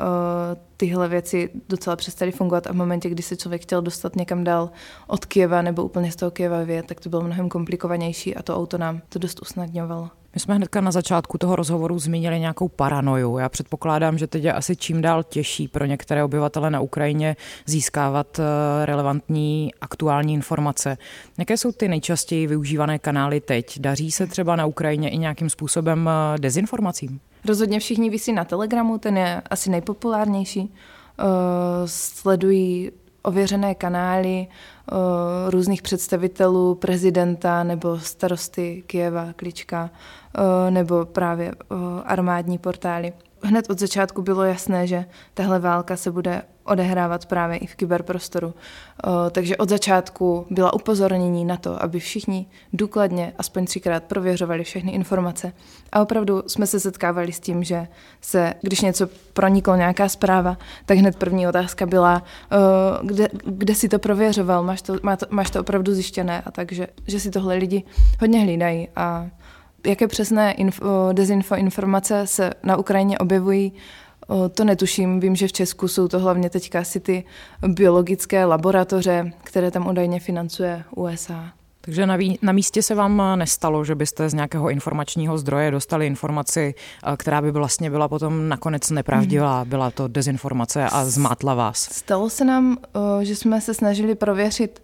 tyhle 0.76 1.08
věci 1.08 1.50
docela 1.68 1.96
přestaly 1.96 2.32
fungovat 2.32 2.66
a 2.66 2.72
v 2.72 2.76
momentě, 2.76 3.10
kdy 3.10 3.22
se 3.22 3.36
člověk 3.36 3.62
chtěl 3.62 3.82
dostat 3.82 4.16
někam 4.16 4.44
dál 4.44 4.70
od 5.06 5.24
Kieva 5.24 5.62
nebo 5.62 5.84
úplně 5.84 6.12
z 6.12 6.16
toho 6.16 6.30
Kieva 6.30 6.64
vyjet, 6.64 6.86
tak 6.86 7.00
to 7.00 7.08
bylo 7.08 7.22
mnohem 7.22 7.48
komplikovanější 7.48 8.36
a 8.36 8.42
to 8.42 8.56
auto 8.56 8.78
nám 8.78 9.00
to 9.08 9.18
dost 9.18 9.42
usnadňovalo. 9.42 10.19
My 10.34 10.40
jsme 10.40 10.54
hnedka 10.54 10.80
na 10.80 10.90
začátku 10.90 11.38
toho 11.38 11.56
rozhovoru 11.56 11.98
zmínili 11.98 12.40
nějakou 12.40 12.68
paranoju. 12.68 13.38
Já 13.38 13.48
předpokládám, 13.48 14.18
že 14.18 14.26
teď 14.26 14.44
je 14.44 14.52
asi 14.52 14.76
čím 14.76 15.00
dál 15.02 15.22
těžší 15.22 15.68
pro 15.68 15.84
některé 15.84 16.24
obyvatele 16.24 16.70
na 16.70 16.80
Ukrajině 16.80 17.36
získávat 17.66 18.38
eh, 18.38 18.86
relevantní 18.86 19.70
aktuální 19.80 20.34
informace. 20.34 20.98
Jaké 21.38 21.56
jsou 21.56 21.72
ty 21.72 21.88
nejčastěji 21.88 22.46
využívané 22.46 22.98
kanály 22.98 23.40
teď? 23.40 23.80
Daří 23.80 24.10
se 24.10 24.26
třeba 24.26 24.56
na 24.56 24.66
Ukrajině 24.66 25.10
i 25.10 25.18
nějakým 25.18 25.50
způsobem 25.50 26.10
eh, 26.10 26.38
dezinformacím? 26.38 27.20
Rozhodně 27.44 27.80
všichni 27.80 28.10
vysí 28.10 28.32
na 28.32 28.44
Telegramu, 28.44 28.98
ten 28.98 29.16
je 29.16 29.42
asi 29.50 29.70
nejpopulárnější. 29.70 30.60
Uh, 30.60 31.26
sledují 31.86 32.90
ověřené 33.22 33.74
kanály 33.74 34.46
uh, 34.92 34.98
různých 35.50 35.82
představitelů, 35.82 36.74
prezidenta 36.74 37.64
nebo 37.64 37.98
starosty 37.98 38.82
Kieva, 38.86 39.32
Klička, 39.36 39.90
uh, 40.38 40.70
nebo 40.70 41.04
právě 41.04 41.52
uh, 41.52 41.78
armádní 42.04 42.58
portály 42.58 43.12
hned 43.42 43.70
od 43.70 43.78
začátku 43.78 44.22
bylo 44.22 44.42
jasné, 44.42 44.86
že 44.86 45.04
tahle 45.34 45.58
válka 45.58 45.96
se 45.96 46.10
bude 46.10 46.42
odehrávat 46.64 47.26
právě 47.26 47.56
i 47.56 47.66
v 47.66 47.74
kyberprostoru. 47.74 48.54
Takže 49.30 49.56
od 49.56 49.68
začátku 49.68 50.46
byla 50.50 50.72
upozornění 50.72 51.44
na 51.44 51.56
to, 51.56 51.82
aby 51.82 52.00
všichni 52.00 52.46
důkladně 52.72 53.32
aspoň 53.38 53.66
třikrát 53.66 54.04
prověřovali 54.04 54.64
všechny 54.64 54.92
informace. 54.92 55.52
A 55.92 56.02
opravdu 56.02 56.42
jsme 56.46 56.66
se 56.66 56.80
setkávali 56.80 57.32
s 57.32 57.40
tím, 57.40 57.64
že 57.64 57.88
se, 58.20 58.54
když 58.62 58.80
něco 58.80 59.08
proniklo, 59.32 59.76
nějaká 59.76 60.08
zpráva, 60.08 60.58
tak 60.86 60.98
hned 60.98 61.16
první 61.16 61.48
otázka 61.48 61.86
byla, 61.86 62.22
kde, 63.02 63.28
kde 63.44 63.74
si 63.74 63.88
to 63.88 63.98
prověřoval, 63.98 64.62
máš 64.62 64.82
to, 64.82 64.96
má 65.02 65.16
to, 65.16 65.26
máš 65.30 65.50
to 65.50 65.60
opravdu 65.60 65.94
zjištěné 65.94 66.42
a 66.46 66.50
takže 66.50 66.86
že 67.06 67.20
si 67.20 67.30
tohle 67.30 67.54
lidi 67.54 67.82
hodně 68.20 68.40
hlídají 68.40 68.88
a 68.96 69.26
jaké 69.86 70.08
přesné 70.08 70.52
info, 70.52 71.08
dezinfo 71.12 71.56
informace 71.56 72.26
se 72.26 72.50
na 72.62 72.76
Ukrajině 72.76 73.18
objevují, 73.18 73.72
to 74.54 74.64
netuším. 74.64 75.20
Vím, 75.20 75.36
že 75.36 75.48
v 75.48 75.52
Česku 75.52 75.88
jsou 75.88 76.08
to 76.08 76.18
hlavně 76.18 76.50
teďka 76.50 76.80
asi 76.80 77.00
ty 77.00 77.24
biologické 77.68 78.44
laboratoře, 78.44 79.32
které 79.44 79.70
tam 79.70 79.86
údajně 79.86 80.20
financuje 80.20 80.84
USA. 80.96 81.44
Takže 81.80 82.06
na, 82.06 82.16
ví, 82.16 82.38
na 82.42 82.52
místě 82.52 82.82
se 82.82 82.94
vám 82.94 83.22
nestalo, 83.36 83.84
že 83.84 83.94
byste 83.94 84.28
z 84.28 84.34
nějakého 84.34 84.70
informačního 84.70 85.38
zdroje 85.38 85.70
dostali 85.70 86.06
informaci, 86.06 86.74
která 87.16 87.42
by 87.42 87.50
vlastně 87.50 87.90
byla 87.90 88.08
potom 88.08 88.48
nakonec 88.48 88.90
nepravdivá, 88.90 89.60
mhm. 89.60 89.68
byla 89.68 89.90
to 89.90 90.08
dezinformace 90.08 90.84
a 90.84 91.04
zmátla 91.04 91.54
vás? 91.54 91.88
Stalo 91.92 92.30
se 92.30 92.44
nám, 92.44 92.76
že 93.22 93.36
jsme 93.36 93.60
se 93.60 93.74
snažili 93.74 94.14
prověřit 94.14 94.82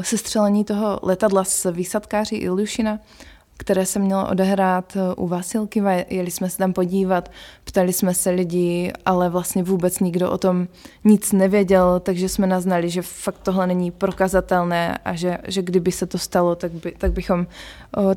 sestřelení 0.00 0.64
toho 0.64 1.00
letadla 1.02 1.44
s 1.44 1.70
výsadkáři 1.70 2.36
Ilušina 2.36 2.98
které 3.56 3.86
se 3.86 3.98
mělo 3.98 4.30
odehrát 4.30 4.96
eh, 4.96 5.14
u 5.14 5.26
Vasilky. 5.26 5.82
Jeli 6.08 6.30
jsme 6.30 6.50
se 6.50 6.58
tam 6.58 6.72
podívat, 6.72 7.30
ptali 7.64 7.92
jsme 7.92 8.14
se 8.14 8.30
lidí, 8.30 8.90
ale 9.04 9.28
vlastně 9.28 9.62
vůbec 9.62 10.00
nikdo 10.00 10.30
o 10.30 10.38
tom 10.38 10.68
nic 11.04 11.32
nevěděl, 11.32 12.00
takže 12.00 12.28
jsme 12.28 12.46
naznali, 12.46 12.90
že 12.90 13.02
fakt 13.02 13.38
tohle 13.38 13.66
není 13.66 13.90
prokazatelné 13.90 14.98
a 14.98 15.14
že, 15.14 15.38
že 15.48 15.62
kdyby 15.62 15.92
se 15.92 16.06
to 16.06 16.18
stalo, 16.18 16.54
tak, 16.54 16.72
by, 16.72 16.92
tak, 16.98 17.12
bychom, 17.12 17.46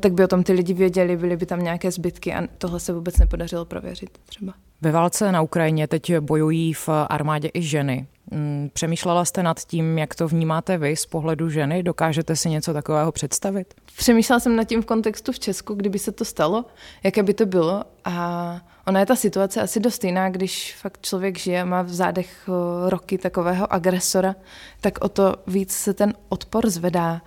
tak 0.00 0.12
by 0.12 0.24
o 0.24 0.28
tom 0.28 0.42
ty 0.42 0.52
lidi 0.52 0.74
věděli, 0.74 1.16
byly 1.16 1.36
by 1.36 1.46
tam 1.46 1.62
nějaké 1.62 1.90
zbytky 1.90 2.34
a 2.34 2.42
tohle 2.58 2.80
se 2.80 2.92
vůbec 2.92 3.18
nepodařilo 3.18 3.64
prověřit 3.64 4.18
třeba. 4.26 4.69
Ve 4.82 4.90
válce 4.92 5.32
na 5.32 5.42
Ukrajině 5.42 5.88
teď 5.88 6.18
bojují 6.18 6.72
v 6.72 6.88
armádě 6.88 7.50
i 7.54 7.62
ženy. 7.62 8.06
Mm, 8.30 8.70
přemýšlela 8.72 9.24
jste 9.24 9.42
nad 9.42 9.60
tím, 9.60 9.98
jak 9.98 10.14
to 10.14 10.28
vnímáte 10.28 10.78
vy 10.78 10.96
z 10.96 11.06
pohledu 11.06 11.50
ženy? 11.50 11.82
Dokážete 11.82 12.36
si 12.36 12.48
něco 12.48 12.72
takového 12.72 13.12
představit? 13.12 13.74
Přemýšlela 13.96 14.40
jsem 14.40 14.56
nad 14.56 14.64
tím 14.64 14.82
v 14.82 14.86
kontextu 14.86 15.32
v 15.32 15.38
Česku, 15.38 15.74
kdyby 15.74 15.98
se 15.98 16.12
to 16.12 16.24
stalo, 16.24 16.64
jaké 17.02 17.22
by 17.22 17.34
to 17.34 17.46
bylo. 17.46 17.84
A 18.04 18.56
ona 18.86 19.00
je 19.00 19.06
ta 19.06 19.16
situace 19.16 19.62
asi 19.62 19.80
dost 19.80 20.04
jiná, 20.04 20.30
když 20.30 20.76
fakt 20.80 20.98
člověk 21.02 21.38
žije, 21.38 21.64
má 21.64 21.82
v 21.82 21.88
zádech 21.88 22.48
roky 22.86 23.18
takového 23.18 23.72
agresora, 23.72 24.34
tak 24.80 25.04
o 25.04 25.08
to 25.08 25.34
víc 25.46 25.72
se 25.72 25.94
ten 25.94 26.14
odpor 26.28 26.70
zvedá. 26.70 27.20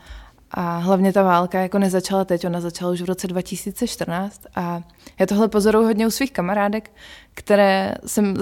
A 0.53 0.77
hlavně 0.77 1.13
ta 1.13 1.24
válka 1.24 1.60
jako 1.60 1.79
nezačala 1.79 2.25
teď, 2.25 2.45
ona 2.45 2.62
začala 2.62 2.91
už 2.91 3.01
v 3.01 3.05
roce 3.05 3.27
2014 3.27 4.41
a 4.55 4.81
já 5.19 5.25
tohle 5.25 5.48
pozoruju 5.48 5.86
hodně 5.86 6.07
u 6.07 6.12
svých 6.12 6.31
kamarádek, 6.31 6.91
které 7.33 7.95
jsem 8.05 8.36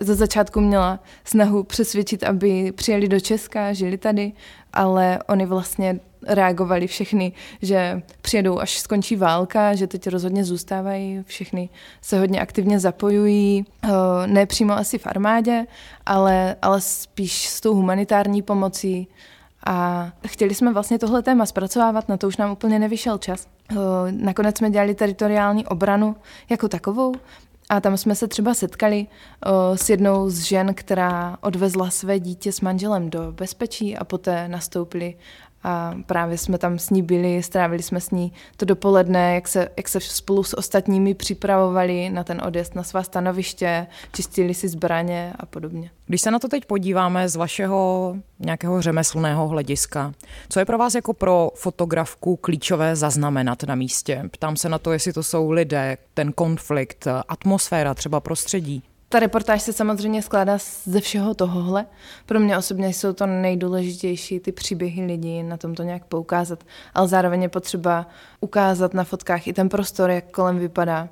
ze 0.00 0.14
začátku 0.14 0.60
měla 0.60 0.98
snahu 1.24 1.62
přesvědčit, 1.62 2.24
aby 2.24 2.72
přijeli 2.72 3.08
do 3.08 3.20
Česka, 3.20 3.72
žili 3.72 3.98
tady, 3.98 4.32
ale 4.72 5.18
oni 5.28 5.46
vlastně 5.46 6.00
reagovali 6.28 6.86
všechny, 6.86 7.32
že 7.62 8.02
přijedou, 8.20 8.58
až 8.58 8.78
skončí 8.78 9.16
válka, 9.16 9.74
že 9.74 9.86
teď 9.86 10.06
rozhodně 10.06 10.44
zůstávají, 10.44 11.22
všechny 11.26 11.68
se 12.00 12.18
hodně 12.18 12.40
aktivně 12.40 12.80
zapojují, 12.80 13.64
eh, 13.84 13.88
ne 14.26 14.46
přímo 14.46 14.72
asi 14.72 14.98
v 14.98 15.06
armádě, 15.06 15.66
ale, 16.06 16.56
ale 16.62 16.80
spíš 16.80 17.48
s 17.48 17.60
tou 17.60 17.74
humanitární 17.74 18.42
pomocí, 18.42 19.08
a 19.66 20.08
chtěli 20.26 20.54
jsme 20.54 20.72
vlastně 20.72 20.98
tohle 20.98 21.22
téma 21.22 21.46
zpracovávat, 21.46 22.08
na 22.08 22.16
to 22.16 22.28
už 22.28 22.36
nám 22.36 22.50
úplně 22.50 22.78
nevyšel 22.78 23.18
čas. 23.18 23.46
Eh, 23.70 23.76
nakonec 24.10 24.58
jsme 24.58 24.70
dělali 24.70 24.94
teritoriální 24.94 25.66
obranu 25.66 26.16
jako 26.50 26.68
takovou 26.68 27.14
a 27.68 27.80
tam 27.80 27.96
jsme 27.96 28.14
se 28.14 28.28
třeba 28.28 28.54
setkali 28.54 29.06
uh, 29.46 29.76
s 29.76 29.90
jednou 29.90 30.30
z 30.30 30.38
žen, 30.38 30.74
která 30.74 31.36
odvezla 31.40 31.90
své 31.90 32.20
dítě 32.20 32.52
s 32.52 32.60
manželem 32.60 33.10
do 33.10 33.32
bezpečí 33.32 33.96
a 33.96 34.04
poté 34.04 34.48
nastoupili 34.48 35.14
a 35.64 35.94
právě 36.06 36.38
jsme 36.38 36.58
tam 36.58 36.78
s 36.78 36.90
ní 36.90 37.02
byli, 37.02 37.42
strávili 37.42 37.82
jsme 37.82 38.00
s 38.00 38.10
ní 38.10 38.32
to 38.56 38.64
dopoledne, 38.64 39.34
jak 39.34 39.48
se, 39.48 39.68
jak 39.76 39.88
se 39.88 40.00
spolu 40.00 40.42
s 40.42 40.58
ostatními 40.58 41.14
připravovali 41.14 42.10
na 42.10 42.24
ten 42.24 42.42
odjezd 42.46 42.74
na 42.74 42.82
svá 42.82 43.02
stanoviště, 43.02 43.86
čistili 44.12 44.54
si 44.54 44.68
zbraně 44.68 45.32
a 45.38 45.46
podobně. 45.46 45.90
Když 46.06 46.20
se 46.20 46.30
na 46.30 46.38
to 46.38 46.48
teď 46.48 46.64
podíváme 46.64 47.28
z 47.28 47.36
vašeho 47.36 48.16
nějakého 48.38 48.82
řemeslného 48.82 49.48
hlediska, 49.48 50.12
co 50.48 50.58
je 50.58 50.64
pro 50.64 50.78
vás 50.78 50.94
jako 50.94 51.12
pro 51.12 51.50
fotografku 51.54 52.36
klíčové 52.36 52.96
zaznamenat 52.96 53.62
na 53.62 53.74
místě? 53.74 54.22
Ptám 54.30 54.56
se 54.56 54.68
na 54.68 54.78
to, 54.78 54.92
jestli 54.92 55.12
to 55.12 55.22
jsou 55.22 55.50
lidé, 55.50 55.96
ten 56.14 56.32
konflikt, 56.32 57.06
atmosféra, 57.28 57.94
třeba 57.94 58.20
prostředí. 58.20 58.82
Ta 59.08 59.18
reportáž 59.18 59.62
se 59.62 59.72
samozřejmě 59.72 60.22
skládá 60.22 60.58
ze 60.84 61.00
všeho 61.00 61.34
tohohle. 61.34 61.86
Pro 62.26 62.40
mě 62.40 62.58
osobně 62.58 62.88
jsou 62.88 63.12
to 63.12 63.26
nejdůležitější 63.26 64.40
ty 64.40 64.52
příběhy 64.52 65.04
lidí, 65.06 65.42
na 65.42 65.56
tom 65.56 65.74
to 65.74 65.82
nějak 65.82 66.04
poukázat, 66.04 66.64
ale 66.94 67.08
zároveň 67.08 67.42
je 67.42 67.48
potřeba 67.48 68.06
ukázat 68.40 68.94
na 68.94 69.04
fotkách 69.04 69.46
i 69.46 69.52
ten 69.52 69.68
prostor, 69.68 70.10
jak 70.10 70.30
kolem 70.30 70.58
vypadá. 70.58 71.08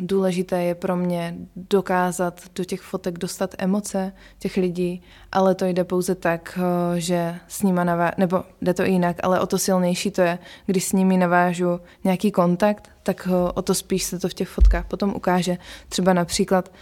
Důležité 0.00 0.62
je 0.62 0.74
pro 0.74 0.96
mě 0.96 1.34
dokázat 1.56 2.40
do 2.54 2.64
těch 2.64 2.80
fotek 2.80 3.18
dostat 3.18 3.54
emoce 3.58 4.12
těch 4.38 4.56
lidí, 4.56 5.02
ale 5.32 5.54
to 5.54 5.64
jde 5.64 5.84
pouze 5.84 6.14
tak, 6.14 6.58
že 6.96 7.34
s 7.48 7.62
nima 7.62 7.84
navážu, 7.84 8.14
nebo 8.18 8.44
jde 8.62 8.74
to 8.74 8.82
jinak, 8.82 9.16
ale 9.22 9.40
o 9.40 9.46
to 9.46 9.58
silnější 9.58 10.10
to 10.10 10.22
je, 10.22 10.38
když 10.66 10.84
s 10.84 10.92
nimi 10.92 11.16
navážu 11.16 11.80
nějaký 12.04 12.30
kontakt, 12.30 12.90
tak 13.02 13.28
o 13.54 13.62
to 13.62 13.74
spíš 13.74 14.02
se 14.02 14.18
to 14.18 14.28
v 14.28 14.34
těch 14.34 14.48
fotkách 14.48 14.86
potom 14.86 15.12
ukáže. 15.16 15.58
Třeba 15.88 16.12
například 16.12 16.72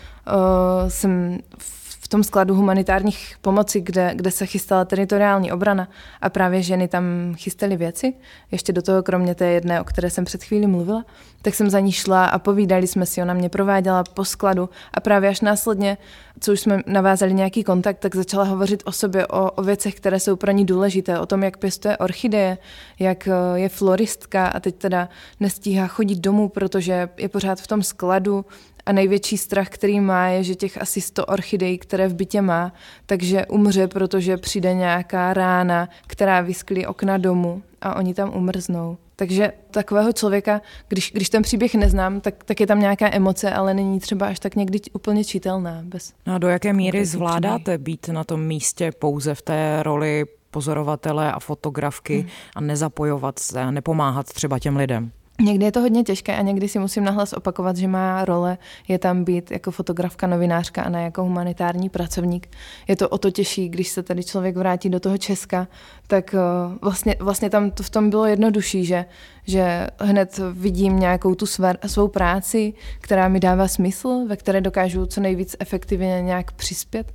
jsem 0.88 1.38
v 1.58 1.85
tom 2.16 2.24
skladu 2.24 2.54
humanitárních 2.54 3.36
pomoci, 3.40 3.80
kde, 3.80 4.12
kde 4.14 4.30
se 4.30 4.46
chystala 4.46 4.84
teritoriální 4.84 5.52
obrana 5.52 5.88
a 6.20 6.30
právě 6.30 6.62
ženy 6.62 6.88
tam 6.88 7.04
chystaly 7.36 7.76
věci, 7.76 8.14
ještě 8.50 8.72
do 8.72 8.82
toho 8.82 9.02
kromě 9.02 9.34
té 9.34 9.46
jedné, 9.46 9.80
o 9.80 9.84
které 9.84 10.10
jsem 10.10 10.24
před 10.24 10.44
chvílí 10.44 10.66
mluvila, 10.66 11.04
tak 11.42 11.54
jsem 11.54 11.70
za 11.70 11.80
ní 11.80 11.92
šla 11.92 12.26
a 12.26 12.38
povídali 12.38 12.86
jsme 12.86 13.06
si, 13.06 13.22
ona 13.22 13.34
mě 13.34 13.48
prováděla 13.48 14.04
po 14.04 14.24
skladu 14.24 14.68
a 14.94 15.00
právě 15.00 15.30
až 15.30 15.40
následně, 15.40 15.98
co 16.40 16.52
už 16.52 16.60
jsme 16.60 16.80
navázali 16.86 17.34
nějaký 17.34 17.64
kontakt, 17.64 17.98
tak 17.98 18.14
začala 18.14 18.44
hovořit 18.44 18.82
o 18.86 18.92
sobě, 18.92 19.26
o, 19.26 19.50
o 19.50 19.62
věcech, 19.62 19.94
které 19.94 20.20
jsou 20.20 20.36
pro 20.36 20.50
ní 20.50 20.64
důležité, 20.64 21.18
o 21.18 21.26
tom, 21.26 21.42
jak 21.42 21.56
pěstuje 21.56 21.96
orchideje, 21.96 22.58
jak 22.98 23.28
eh, 23.28 23.32
je 23.54 23.68
floristka 23.68 24.46
a 24.46 24.60
teď 24.60 24.76
teda 24.76 25.08
nestíhá 25.40 25.86
chodit 25.86 26.18
domů, 26.18 26.48
protože 26.48 27.08
je 27.16 27.28
pořád 27.28 27.60
v 27.60 27.66
tom 27.66 27.82
skladu 27.82 28.44
a 28.86 28.92
největší 28.92 29.38
strach, 29.38 29.68
který 29.68 30.00
má, 30.00 30.26
je, 30.26 30.44
že 30.44 30.54
těch 30.54 30.82
asi 30.82 31.00
100 31.00 31.26
orchidejí, 31.26 31.78
které 31.78 32.08
v 32.08 32.14
bytě 32.14 32.42
má, 32.42 32.72
takže 33.06 33.46
umře, 33.46 33.88
protože 33.88 34.36
přijde 34.36 34.74
nějaká 34.74 35.34
rána, 35.34 35.88
která 36.06 36.40
vysklí 36.40 36.86
okna 36.86 37.18
domu 37.18 37.62
a 37.80 37.96
oni 37.96 38.14
tam 38.14 38.36
umrznou. 38.36 38.96
Takže 39.16 39.52
takového 39.70 40.12
člověka, 40.12 40.60
když, 40.88 41.12
když 41.12 41.30
ten 41.30 41.42
příběh 41.42 41.74
neznám, 41.74 42.20
tak, 42.20 42.44
tak 42.44 42.60
je 42.60 42.66
tam 42.66 42.80
nějaká 42.80 43.14
emoce, 43.14 43.50
ale 43.50 43.74
není 43.74 44.00
třeba 44.00 44.26
až 44.26 44.40
tak 44.40 44.54
někdy 44.54 44.80
úplně 44.92 45.24
čitelná. 45.24 45.80
Bez 45.84 46.12
no 46.26 46.34
a 46.34 46.38
do 46.38 46.48
jaké 46.48 46.72
míry 46.72 47.06
zvládáte 47.06 47.78
být 47.78 48.08
na 48.08 48.24
tom 48.24 48.42
místě 48.42 48.92
pouze 48.98 49.34
v 49.34 49.42
té 49.42 49.82
roli 49.82 50.24
pozorovatele 50.50 51.32
a 51.32 51.40
fotografky 51.40 52.20
hmm. 52.20 52.28
a 52.56 52.60
nezapojovat 52.60 53.38
se 53.38 53.60
a 53.60 53.70
nepomáhat 53.70 54.26
třeba 54.26 54.58
těm 54.58 54.76
lidem? 54.76 55.12
Někdy 55.40 55.64
je 55.64 55.72
to 55.72 55.80
hodně 55.80 56.02
těžké 56.02 56.36
a 56.36 56.42
někdy 56.42 56.68
si 56.68 56.78
musím 56.78 57.04
nahlas 57.04 57.32
opakovat, 57.32 57.76
že 57.76 57.88
má 57.88 58.24
role 58.24 58.58
je 58.88 58.98
tam 58.98 59.24
být 59.24 59.50
jako 59.50 59.70
fotografka, 59.70 60.26
novinářka 60.26 60.82
a 60.82 60.88
ne 60.88 61.02
jako 61.02 61.22
humanitární 61.22 61.88
pracovník. 61.88 62.48
Je 62.88 62.96
to 62.96 63.08
o 63.08 63.18
to 63.18 63.30
těžší, 63.30 63.68
když 63.68 63.88
se 63.88 64.02
tady 64.02 64.24
člověk 64.24 64.56
vrátí 64.56 64.90
do 64.90 65.00
toho 65.00 65.18
Česka, 65.18 65.68
tak 66.06 66.34
eh, 66.34 66.38
vlastně, 66.82 67.16
vlastně 67.18 67.50
tam 67.50 67.70
to 67.70 67.82
v 67.82 67.90
tom 67.90 68.10
bylo 68.10 68.26
jednodušší, 68.26 68.84
že, 68.84 69.04
že 69.46 69.86
hned 70.00 70.40
vidím 70.52 70.98
nějakou 70.98 71.34
tu 71.34 71.46
své, 71.46 71.74
svou 71.86 72.08
práci, 72.08 72.74
která 73.00 73.28
mi 73.28 73.40
dává 73.40 73.68
smysl, 73.68 74.24
ve 74.28 74.36
které 74.36 74.60
dokážu 74.60 75.06
co 75.06 75.20
nejvíc 75.20 75.56
efektivně 75.58 76.22
nějak 76.22 76.52
přispět 76.52 77.12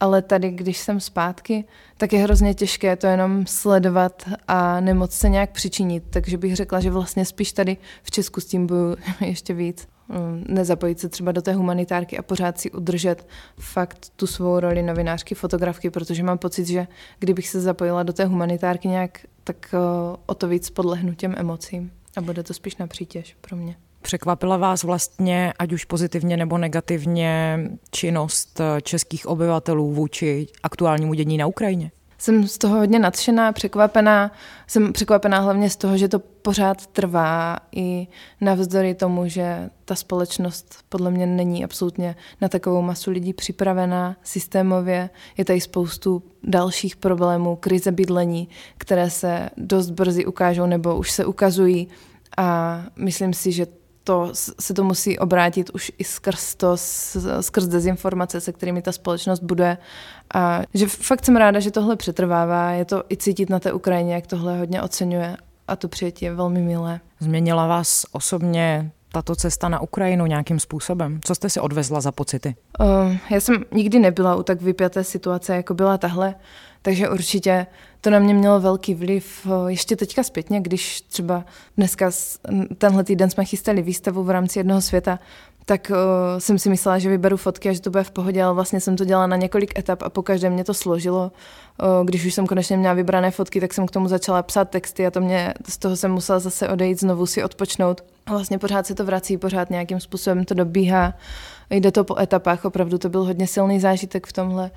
ale 0.00 0.22
tady, 0.22 0.50
když 0.50 0.78
jsem 0.78 1.00
zpátky, 1.00 1.64
tak 1.96 2.12
je 2.12 2.22
hrozně 2.22 2.54
těžké 2.54 2.96
to 2.96 3.06
jenom 3.06 3.46
sledovat 3.46 4.22
a 4.48 4.80
nemoc 4.80 5.12
se 5.12 5.28
nějak 5.28 5.50
přičinit. 5.50 6.04
Takže 6.10 6.38
bych 6.38 6.56
řekla, 6.56 6.80
že 6.80 6.90
vlastně 6.90 7.24
spíš 7.24 7.52
tady 7.52 7.76
v 8.02 8.10
Česku 8.10 8.40
s 8.40 8.44
tím 8.44 8.66
budu 8.66 8.96
ještě 9.20 9.54
víc. 9.54 9.88
Mm, 10.08 10.44
nezapojit 10.48 11.00
se 11.00 11.08
třeba 11.08 11.32
do 11.32 11.42
té 11.42 11.52
humanitárky 11.52 12.18
a 12.18 12.22
pořád 12.22 12.60
si 12.60 12.70
udržet 12.70 13.26
fakt 13.58 14.12
tu 14.16 14.26
svou 14.26 14.60
roli 14.60 14.82
novinářky, 14.82 15.34
fotografky, 15.34 15.90
protože 15.90 16.22
mám 16.22 16.38
pocit, 16.38 16.66
že 16.66 16.86
kdybych 17.18 17.48
se 17.48 17.60
zapojila 17.60 18.02
do 18.02 18.12
té 18.12 18.24
humanitárky 18.24 18.88
nějak, 18.88 19.20
tak 19.44 19.74
o 20.26 20.34
to 20.34 20.48
víc 20.48 20.70
podlehnu 20.70 21.14
těm 21.14 21.34
emocím 21.36 21.92
a 22.16 22.20
bude 22.20 22.42
to 22.42 22.54
spíš 22.54 22.76
na 22.76 22.86
přítěž 22.86 23.36
pro 23.40 23.56
mě. 23.56 23.76
Překvapila 24.04 24.56
vás 24.56 24.82
vlastně, 24.82 25.52
ať 25.58 25.72
už 25.72 25.84
pozitivně 25.84 26.36
nebo 26.36 26.58
negativně, 26.58 27.58
činnost 27.90 28.60
českých 28.82 29.26
obyvatelů 29.26 29.92
vůči 29.92 30.46
aktuálnímu 30.62 31.14
dění 31.14 31.38
na 31.38 31.46
Ukrajině? 31.46 31.90
Jsem 32.18 32.48
z 32.48 32.58
toho 32.58 32.76
hodně 32.78 32.98
nadšená, 32.98 33.52
překvapená. 33.52 34.32
Jsem 34.66 34.92
překvapená 34.92 35.38
hlavně 35.38 35.70
z 35.70 35.76
toho, 35.76 35.96
že 35.96 36.08
to 36.08 36.18
pořád 36.18 36.86
trvá 36.86 37.56
i 37.76 38.06
navzdory 38.40 38.94
tomu, 38.94 39.28
že 39.28 39.70
ta 39.84 39.94
společnost 39.94 40.74
podle 40.88 41.10
mě 41.10 41.26
není 41.26 41.64
absolutně 41.64 42.16
na 42.40 42.48
takovou 42.48 42.82
masu 42.82 43.10
lidí 43.10 43.32
připravená 43.32 44.16
systémově. 44.22 45.10
Je 45.36 45.44
tady 45.44 45.60
spoustu 45.60 46.22
dalších 46.42 46.96
problémů, 46.96 47.56
krize 47.56 47.92
bydlení, 47.92 48.48
které 48.78 49.10
se 49.10 49.50
dost 49.56 49.90
brzy 49.90 50.26
ukážou 50.26 50.66
nebo 50.66 50.96
už 50.96 51.10
se 51.10 51.24
ukazují 51.24 51.88
a 52.36 52.80
myslím 52.96 53.32
si, 53.32 53.52
že 53.52 53.66
to 54.04 54.30
se 54.60 54.74
to 54.74 54.84
musí 54.84 55.18
obrátit 55.18 55.70
už 55.70 55.92
i 55.98 56.04
skrz 56.04 56.54
to, 56.54 56.76
skrz 57.40 57.66
dezinformace, 57.66 58.40
se 58.40 58.52
kterými 58.52 58.82
ta 58.82 58.92
společnost 58.92 59.42
bude. 59.42 59.78
A 60.34 60.60
že 60.74 60.86
fakt 60.86 61.24
jsem 61.24 61.36
ráda, 61.36 61.60
že 61.60 61.70
tohle 61.70 61.96
přetrvává. 61.96 62.70
Je 62.70 62.84
to 62.84 63.02
i 63.10 63.16
cítit 63.16 63.50
na 63.50 63.60
té 63.60 63.72
Ukrajině, 63.72 64.14
jak 64.14 64.26
tohle 64.26 64.58
hodně 64.58 64.82
oceňuje 64.82 65.36
a 65.68 65.76
to 65.76 65.88
přijetí 65.88 66.24
je 66.24 66.34
velmi 66.34 66.62
milé. 66.62 67.00
Změnila 67.20 67.66
vás 67.66 68.06
osobně 68.12 68.90
tato 69.12 69.36
cesta 69.36 69.68
na 69.68 69.80
Ukrajinu 69.80 70.26
nějakým 70.26 70.60
způsobem? 70.60 71.20
Co 71.24 71.34
jste 71.34 71.50
si 71.50 71.60
odvezla 71.60 72.00
za 72.00 72.12
pocity? 72.12 72.54
Uh, 72.80 73.16
já 73.30 73.40
jsem 73.40 73.64
nikdy 73.72 73.98
nebyla 73.98 74.36
u 74.36 74.42
tak 74.42 74.62
vypjaté 74.62 75.04
situace, 75.04 75.56
jako 75.56 75.74
byla 75.74 75.98
tahle. 75.98 76.34
Takže 76.84 77.08
určitě 77.08 77.66
to 78.00 78.10
na 78.10 78.18
mě 78.18 78.34
mělo 78.34 78.60
velký 78.60 78.94
vliv. 78.94 79.46
Ještě 79.66 79.96
teďka 79.96 80.22
zpětně, 80.22 80.60
když 80.60 81.00
třeba 81.00 81.44
dneska, 81.76 82.10
tenhle 82.78 83.04
týden 83.04 83.30
jsme 83.30 83.44
chystali 83.44 83.82
výstavu 83.82 84.22
v 84.24 84.30
rámci 84.30 84.58
jednoho 84.58 84.80
světa, 84.80 85.18
tak 85.64 85.90
uh, 85.90 86.38
jsem 86.38 86.58
si 86.58 86.68
myslela, 86.68 86.98
že 86.98 87.08
vyberu 87.08 87.36
fotky 87.36 87.68
a 87.68 87.72
že 87.72 87.80
to 87.80 87.90
bude 87.90 88.04
v 88.04 88.10
pohodě, 88.10 88.42
ale 88.42 88.54
vlastně 88.54 88.80
jsem 88.80 88.96
to 88.96 89.04
dělala 89.04 89.26
na 89.26 89.36
několik 89.36 89.78
etap 89.78 90.02
a 90.02 90.10
po 90.10 90.22
každém 90.22 90.52
mě 90.52 90.64
to 90.64 90.74
složilo. 90.74 91.32
Uh, 91.82 92.06
když 92.06 92.24
už 92.24 92.34
jsem 92.34 92.46
konečně 92.46 92.76
měla 92.76 92.94
vybrané 92.94 93.30
fotky, 93.30 93.60
tak 93.60 93.74
jsem 93.74 93.86
k 93.86 93.90
tomu 93.90 94.08
začala 94.08 94.42
psát 94.42 94.70
texty 94.70 95.06
a 95.06 95.10
to 95.10 95.20
mě, 95.20 95.54
z 95.68 95.78
toho 95.78 95.96
jsem 95.96 96.10
musela 96.10 96.38
zase 96.38 96.68
odejít, 96.68 97.00
znovu 97.00 97.26
si 97.26 97.44
odpočnout. 97.44 98.04
A 98.26 98.30
vlastně 98.30 98.58
pořád 98.58 98.86
se 98.86 98.94
to 98.94 99.04
vrací, 99.04 99.36
pořád 99.36 99.70
nějakým 99.70 100.00
způsobem 100.00 100.44
to 100.44 100.54
dobíhá. 100.54 101.14
Jde 101.70 101.92
to 101.92 102.04
po 102.04 102.18
etapách, 102.18 102.64
opravdu 102.64 102.98
to 102.98 103.08
byl 103.08 103.24
hodně 103.24 103.46
silný 103.46 103.80
zážitek 103.80 104.26
v 104.26 104.32
tomhle. 104.32 104.70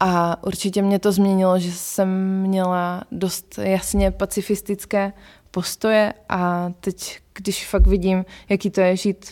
A 0.00 0.42
určitě 0.46 0.82
mě 0.82 0.98
to 0.98 1.12
změnilo, 1.12 1.58
že 1.58 1.72
jsem 1.72 2.40
měla 2.40 3.02
dost 3.12 3.58
jasně 3.58 4.10
pacifistické 4.10 5.12
postoje 5.50 6.14
a 6.28 6.72
teď, 6.80 7.18
když 7.34 7.68
fakt 7.68 7.86
vidím, 7.86 8.24
jaký 8.48 8.70
to 8.70 8.80
je 8.80 8.96
žít 8.96 9.30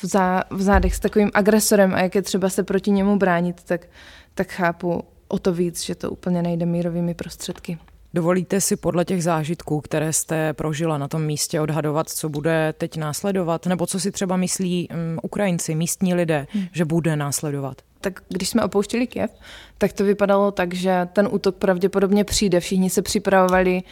v, 0.00 0.04
zá, 0.06 0.42
v 0.50 0.62
zádech 0.62 0.94
s 0.94 1.00
takovým 1.00 1.30
agresorem 1.34 1.94
a 1.94 2.00
jak 2.00 2.14
je 2.14 2.22
třeba 2.22 2.48
se 2.48 2.62
proti 2.62 2.90
němu 2.90 3.16
bránit, 3.16 3.62
tak, 3.62 3.86
tak 4.34 4.52
chápu 4.52 5.02
o 5.28 5.38
to 5.38 5.52
víc, 5.52 5.84
že 5.84 5.94
to 5.94 6.10
úplně 6.10 6.42
nejde 6.42 6.66
mírovými 6.66 7.14
prostředky. 7.14 7.78
Dovolíte 8.16 8.60
si 8.60 8.76
podle 8.76 9.04
těch 9.04 9.22
zážitků, 9.22 9.80
které 9.80 10.12
jste 10.12 10.52
prožila 10.52 10.98
na 10.98 11.08
tom 11.08 11.22
místě, 11.22 11.60
odhadovat, 11.60 12.08
co 12.08 12.28
bude 12.28 12.74
teď 12.78 12.96
následovat? 12.96 13.66
Nebo 13.66 13.86
co 13.86 14.00
si 14.00 14.12
třeba 14.12 14.36
myslí 14.36 14.88
um, 14.88 15.18
Ukrajinci, 15.22 15.74
místní 15.74 16.14
lidé, 16.14 16.46
hmm. 16.50 16.64
že 16.72 16.84
bude 16.84 17.16
následovat? 17.16 17.82
tak 18.00 18.20
když 18.28 18.48
jsme 18.48 18.64
opouštěli 18.64 19.06
Kiev, 19.06 19.30
tak 19.78 19.92
to 19.92 20.04
vypadalo 20.04 20.50
tak, 20.50 20.74
že 20.74 21.08
ten 21.12 21.28
útok 21.30 21.56
pravděpodobně 21.56 22.24
přijde. 22.24 22.60
Všichni 22.60 22.90
se 22.90 23.02
připravovali 23.02 23.82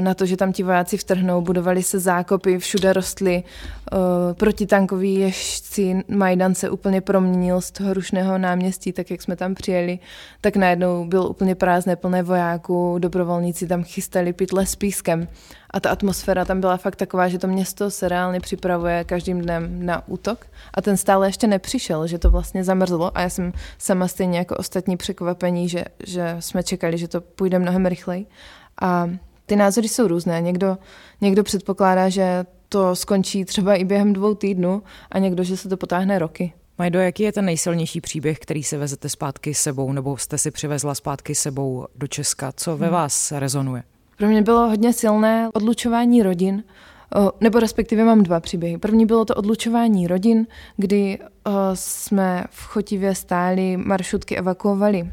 na 0.00 0.14
to, 0.14 0.26
že 0.26 0.36
tam 0.36 0.52
ti 0.52 0.62
vojáci 0.62 0.96
vtrhnou, 0.96 1.40
budovali 1.40 1.82
se 1.82 1.98
zákopy, 1.98 2.58
všude 2.58 2.92
rostly 2.92 3.42
uh, 3.42 3.98
protitankoví 4.32 5.14
ježci. 5.14 6.04
Majdan 6.08 6.54
se 6.54 6.70
úplně 6.70 7.00
proměnil 7.00 7.60
z 7.60 7.70
toho 7.70 7.94
rušného 7.94 8.38
náměstí, 8.38 8.92
tak 8.92 9.10
jak 9.10 9.22
jsme 9.22 9.36
tam 9.36 9.54
přijeli, 9.54 9.98
tak 10.40 10.56
najednou 10.56 11.04
bylo 11.04 11.28
úplně 11.28 11.54
prázdné, 11.54 11.96
plné 11.96 12.22
vojáků, 12.22 12.96
dobrovolníci 12.98 13.66
tam 13.66 13.84
chystali 13.84 14.32
pytle 14.32 14.66
s 14.66 14.76
pískem. 14.76 15.28
A 15.70 15.80
ta 15.80 15.90
atmosféra 15.90 16.44
tam 16.44 16.60
byla 16.60 16.76
fakt 16.76 16.96
taková, 16.96 17.28
že 17.28 17.38
to 17.38 17.46
město 17.46 17.90
se 17.90 18.08
reálně 18.08 18.40
připravuje 18.40 19.04
každým 19.04 19.40
dnem 19.40 19.86
na 19.86 20.08
útok. 20.08 20.46
A 20.74 20.82
ten 20.82 20.96
stále 20.96 21.28
ještě 21.28 21.46
nepřišel, 21.46 22.06
že 22.06 22.18
to 22.18 22.30
vlastně 22.30 22.64
zamrzlo. 22.64 23.18
A 23.18 23.20
já 23.20 23.28
jsem 23.28 23.52
sama 23.78 24.08
stejně 24.08 24.38
jako 24.38 24.56
ostatní 24.56 24.96
překvapení, 24.96 25.68
že, 25.68 25.84
že 26.06 26.36
jsme 26.40 26.62
čekali, 26.62 26.98
že 26.98 27.08
to 27.08 27.20
půjde 27.20 27.58
mnohem 27.58 27.86
rychleji. 27.86 28.26
A 28.82 29.10
ty 29.46 29.56
názory 29.56 29.88
jsou 29.88 30.08
různé. 30.08 30.40
Někdo, 30.40 30.78
někdo 31.20 31.42
předpokládá, 31.42 32.08
že 32.08 32.44
to 32.68 32.96
skončí 32.96 33.44
třeba 33.44 33.74
i 33.74 33.84
během 33.84 34.12
dvou 34.12 34.34
týdnů 34.34 34.82
a 35.10 35.18
někdo, 35.18 35.44
že 35.44 35.56
se 35.56 35.68
to 35.68 35.76
potáhne 35.76 36.18
roky. 36.18 36.52
Majdo, 36.78 36.98
jaký 36.98 37.22
je 37.22 37.32
ten 37.32 37.44
nejsilnější 37.44 38.00
příběh, 38.00 38.38
který 38.38 38.62
se 38.62 38.78
vezete 38.78 39.08
zpátky 39.08 39.54
sebou, 39.54 39.92
nebo 39.92 40.16
jste 40.16 40.38
si 40.38 40.50
přivezla 40.50 40.94
zpátky 40.94 41.34
sebou 41.34 41.86
do 41.96 42.06
Česka? 42.06 42.52
Co 42.56 42.76
ve 42.76 42.86
hmm. 42.86 42.94
vás 42.94 43.32
rezonuje? 43.32 43.82
Pro 44.18 44.28
mě 44.28 44.42
bylo 44.42 44.68
hodně 44.68 44.92
silné 44.92 45.48
odlučování 45.54 46.22
rodin, 46.22 46.64
nebo 47.40 47.60
respektive 47.60 48.04
mám 48.04 48.22
dva 48.22 48.40
příběhy. 48.40 48.78
První 48.78 49.06
bylo 49.06 49.24
to 49.24 49.34
odlučování 49.34 50.06
rodin, 50.06 50.46
kdy 50.76 51.18
jsme 51.74 52.44
v 52.50 52.66
Chotivě 52.66 53.14
stáli, 53.14 53.76
maršrutky 53.76 54.36
evakuovali 54.36 55.10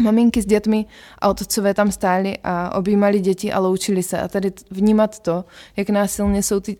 maminky 0.00 0.42
s 0.42 0.46
dětmi 0.46 0.86
a 1.18 1.28
otcové 1.28 1.74
tam 1.74 1.92
stáli 1.92 2.38
a 2.44 2.76
objímali 2.76 3.20
děti 3.20 3.52
a 3.52 3.58
loučili 3.58 4.02
se. 4.02 4.20
A 4.20 4.28
tady 4.28 4.52
vnímat 4.70 5.18
to, 5.18 5.44
jak 5.76 5.90
násilně 5.90 6.42
jsou 6.42 6.60
ty 6.60 6.76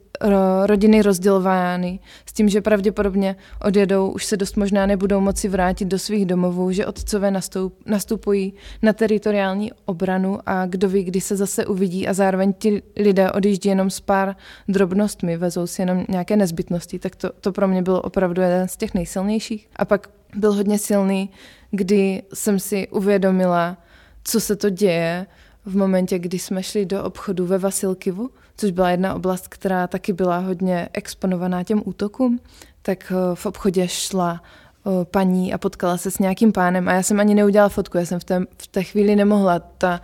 rodiny 0.65 1.03
rozdělovány 1.03 2.01
s 2.27 2.33
tím, 2.33 2.49
že 2.49 2.61
pravděpodobně 2.61 3.37
odjedou, 3.65 4.11
už 4.11 4.25
se 4.25 4.37
dost 4.37 4.57
možná 4.57 4.87
nebudou 4.87 5.21
moci 5.21 5.49
vrátit 5.49 5.85
do 5.85 5.99
svých 5.99 6.27
domovů, 6.27 6.73
že 6.73 6.87
otcové 6.87 7.31
nastup, 7.31 7.75
nastupují 7.87 8.55
na 8.83 8.93
teritoriální 8.93 9.73
obranu 9.85 10.39
a 10.47 10.67
kdo 10.67 10.89
ví, 10.89 11.05
kdy 11.05 11.21
se 11.21 11.37
zase 11.37 11.67
uvidí 11.67 12.09
a 12.09 12.15
zároveň 12.15 12.53
ti 12.53 12.83
lidé 12.97 13.33
odjíždí 13.33 13.69
jenom 13.69 13.91
s 13.91 14.01
pár 14.01 14.37
drobnostmi, 14.69 15.37
vezou 15.37 15.67
si 15.67 15.83
jenom 15.83 16.05
nějaké 16.09 16.37
nezbytnosti, 16.37 16.99
tak 16.99 17.17
to, 17.17 17.31
to 17.41 17.53
pro 17.53 17.69
mě 17.69 17.83
bylo 17.83 18.01
opravdu 18.01 18.43
jeden 18.43 18.69
z 18.69 18.77
těch 18.77 18.95
nejsilnějších. 18.95 19.69
A 19.77 19.85
pak 19.85 20.09
byl 20.37 20.53
hodně 20.53 20.79
silný 20.79 21.31
kdy 21.71 22.23
jsem 22.35 22.59
si 22.59 22.89
uvědomila, 22.89 23.77
co 24.25 24.41
se 24.41 24.57
to 24.57 24.71
děje 24.71 25.27
v 25.65 25.77
momentě, 25.77 26.19
kdy 26.19 26.39
jsme 26.39 26.63
šli 26.63 26.87
do 26.87 27.05
obchodu 27.05 27.47
ve 27.47 27.59
Vasilkivu, 27.59 28.31
což 28.57 28.71
byla 28.71 28.91
jedna 28.91 29.15
oblast, 29.15 29.49
která 29.49 29.87
taky 29.87 30.13
byla 30.13 30.39
hodně 30.39 30.89
exponovaná 30.93 31.65
těm 31.65 31.83
útokům, 31.85 32.41
tak 32.83 33.13
eh, 33.13 33.35
v 33.35 33.47
obchodě 33.47 33.89
šla 33.89 34.43
eh, 34.43 35.05
paní 35.05 35.55
a 35.55 35.59
potkala 35.59 35.97
se 35.97 36.11
s 36.11 36.19
nějakým 36.19 36.53
pánem 36.53 36.89
a 36.89 36.93
já 36.93 37.03
jsem 37.03 37.21
ani 37.21 37.35
neudělala 37.35 37.69
fotku, 37.69 37.99
já 37.99 38.07
jsem 38.07 38.21
v 38.21 38.25
té, 38.25 38.41
v 38.59 38.67
té 38.67 38.83
chvíli 38.83 39.17
nemohla. 39.17 39.59
Ta, 39.59 40.01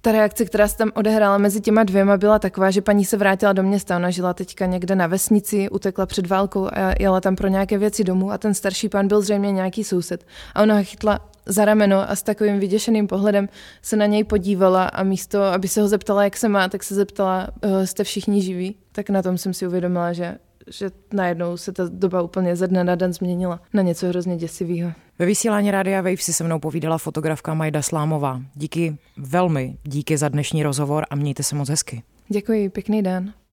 ta 0.00 0.12
reakce, 0.12 0.44
která 0.44 0.68
se 0.68 0.76
tam 0.76 0.90
odehrála 0.94 1.38
mezi 1.38 1.60
těma 1.60 1.84
dvěma, 1.84 2.16
byla 2.16 2.38
taková, 2.38 2.70
že 2.70 2.82
paní 2.82 3.04
se 3.04 3.16
vrátila 3.16 3.52
do 3.52 3.62
města. 3.62 3.96
Ona 3.96 4.10
žila 4.10 4.34
teďka 4.34 4.66
někde 4.66 4.94
na 4.94 5.06
vesnici, 5.06 5.70
utekla 5.70 6.06
před 6.06 6.26
válkou 6.26 6.66
a 6.72 6.94
jela 7.00 7.20
tam 7.20 7.36
pro 7.36 7.48
nějaké 7.48 7.78
věci 7.78 8.04
domů 8.04 8.32
a 8.32 8.38
ten 8.38 8.54
starší 8.54 8.88
pán 8.88 9.08
byl 9.08 9.22
zřejmě 9.22 9.52
nějaký 9.52 9.84
soused. 9.84 10.26
A 10.54 10.62
ona 10.62 10.74
ho 10.74 10.84
chytla 10.84 11.30
za 11.46 11.64
rameno 11.64 12.10
a 12.10 12.16
s 12.16 12.22
takovým 12.22 12.60
vyděšeným 12.60 13.06
pohledem 13.06 13.48
se 13.82 13.96
na 13.96 14.06
něj 14.06 14.24
podívala 14.24 14.84
a 14.84 15.02
místo, 15.02 15.42
aby 15.42 15.68
se 15.68 15.82
ho 15.82 15.88
zeptala, 15.88 16.24
jak 16.24 16.36
se 16.36 16.48
má, 16.48 16.68
tak 16.68 16.82
se 16.82 16.94
zeptala, 16.94 17.48
uh, 17.64 17.82
jste 17.84 18.04
všichni 18.04 18.42
živí. 18.42 18.76
Tak 18.92 19.10
na 19.10 19.22
tom 19.22 19.38
jsem 19.38 19.54
si 19.54 19.66
uvědomila, 19.66 20.12
že 20.12 20.36
že 20.66 20.90
najednou 21.12 21.56
se 21.56 21.72
ta 21.72 21.84
doba 21.88 22.22
úplně 22.22 22.56
ze 22.56 22.66
dne 22.66 22.84
na 22.84 22.94
den 22.94 23.12
změnila 23.12 23.60
na 23.72 23.82
něco 23.82 24.06
hrozně 24.08 24.36
děsivého. 24.36 24.92
Ve 25.18 25.26
vysílání 25.26 25.70
Rádia 25.70 26.02
Wave 26.02 26.16
si 26.16 26.32
se 26.32 26.44
mnou 26.44 26.58
povídala 26.58 26.98
fotografka 26.98 27.54
Majda 27.54 27.82
Slámová. 27.82 28.40
Díky 28.54 28.98
velmi, 29.16 29.76
díky 29.82 30.16
za 30.16 30.28
dnešní 30.28 30.62
rozhovor 30.62 31.04
a 31.10 31.16
mějte 31.16 31.42
se 31.42 31.56
moc 31.56 31.68
hezky. 31.68 32.02
Děkuji, 32.28 32.68
pěkný 32.68 33.02
den. 33.02 33.32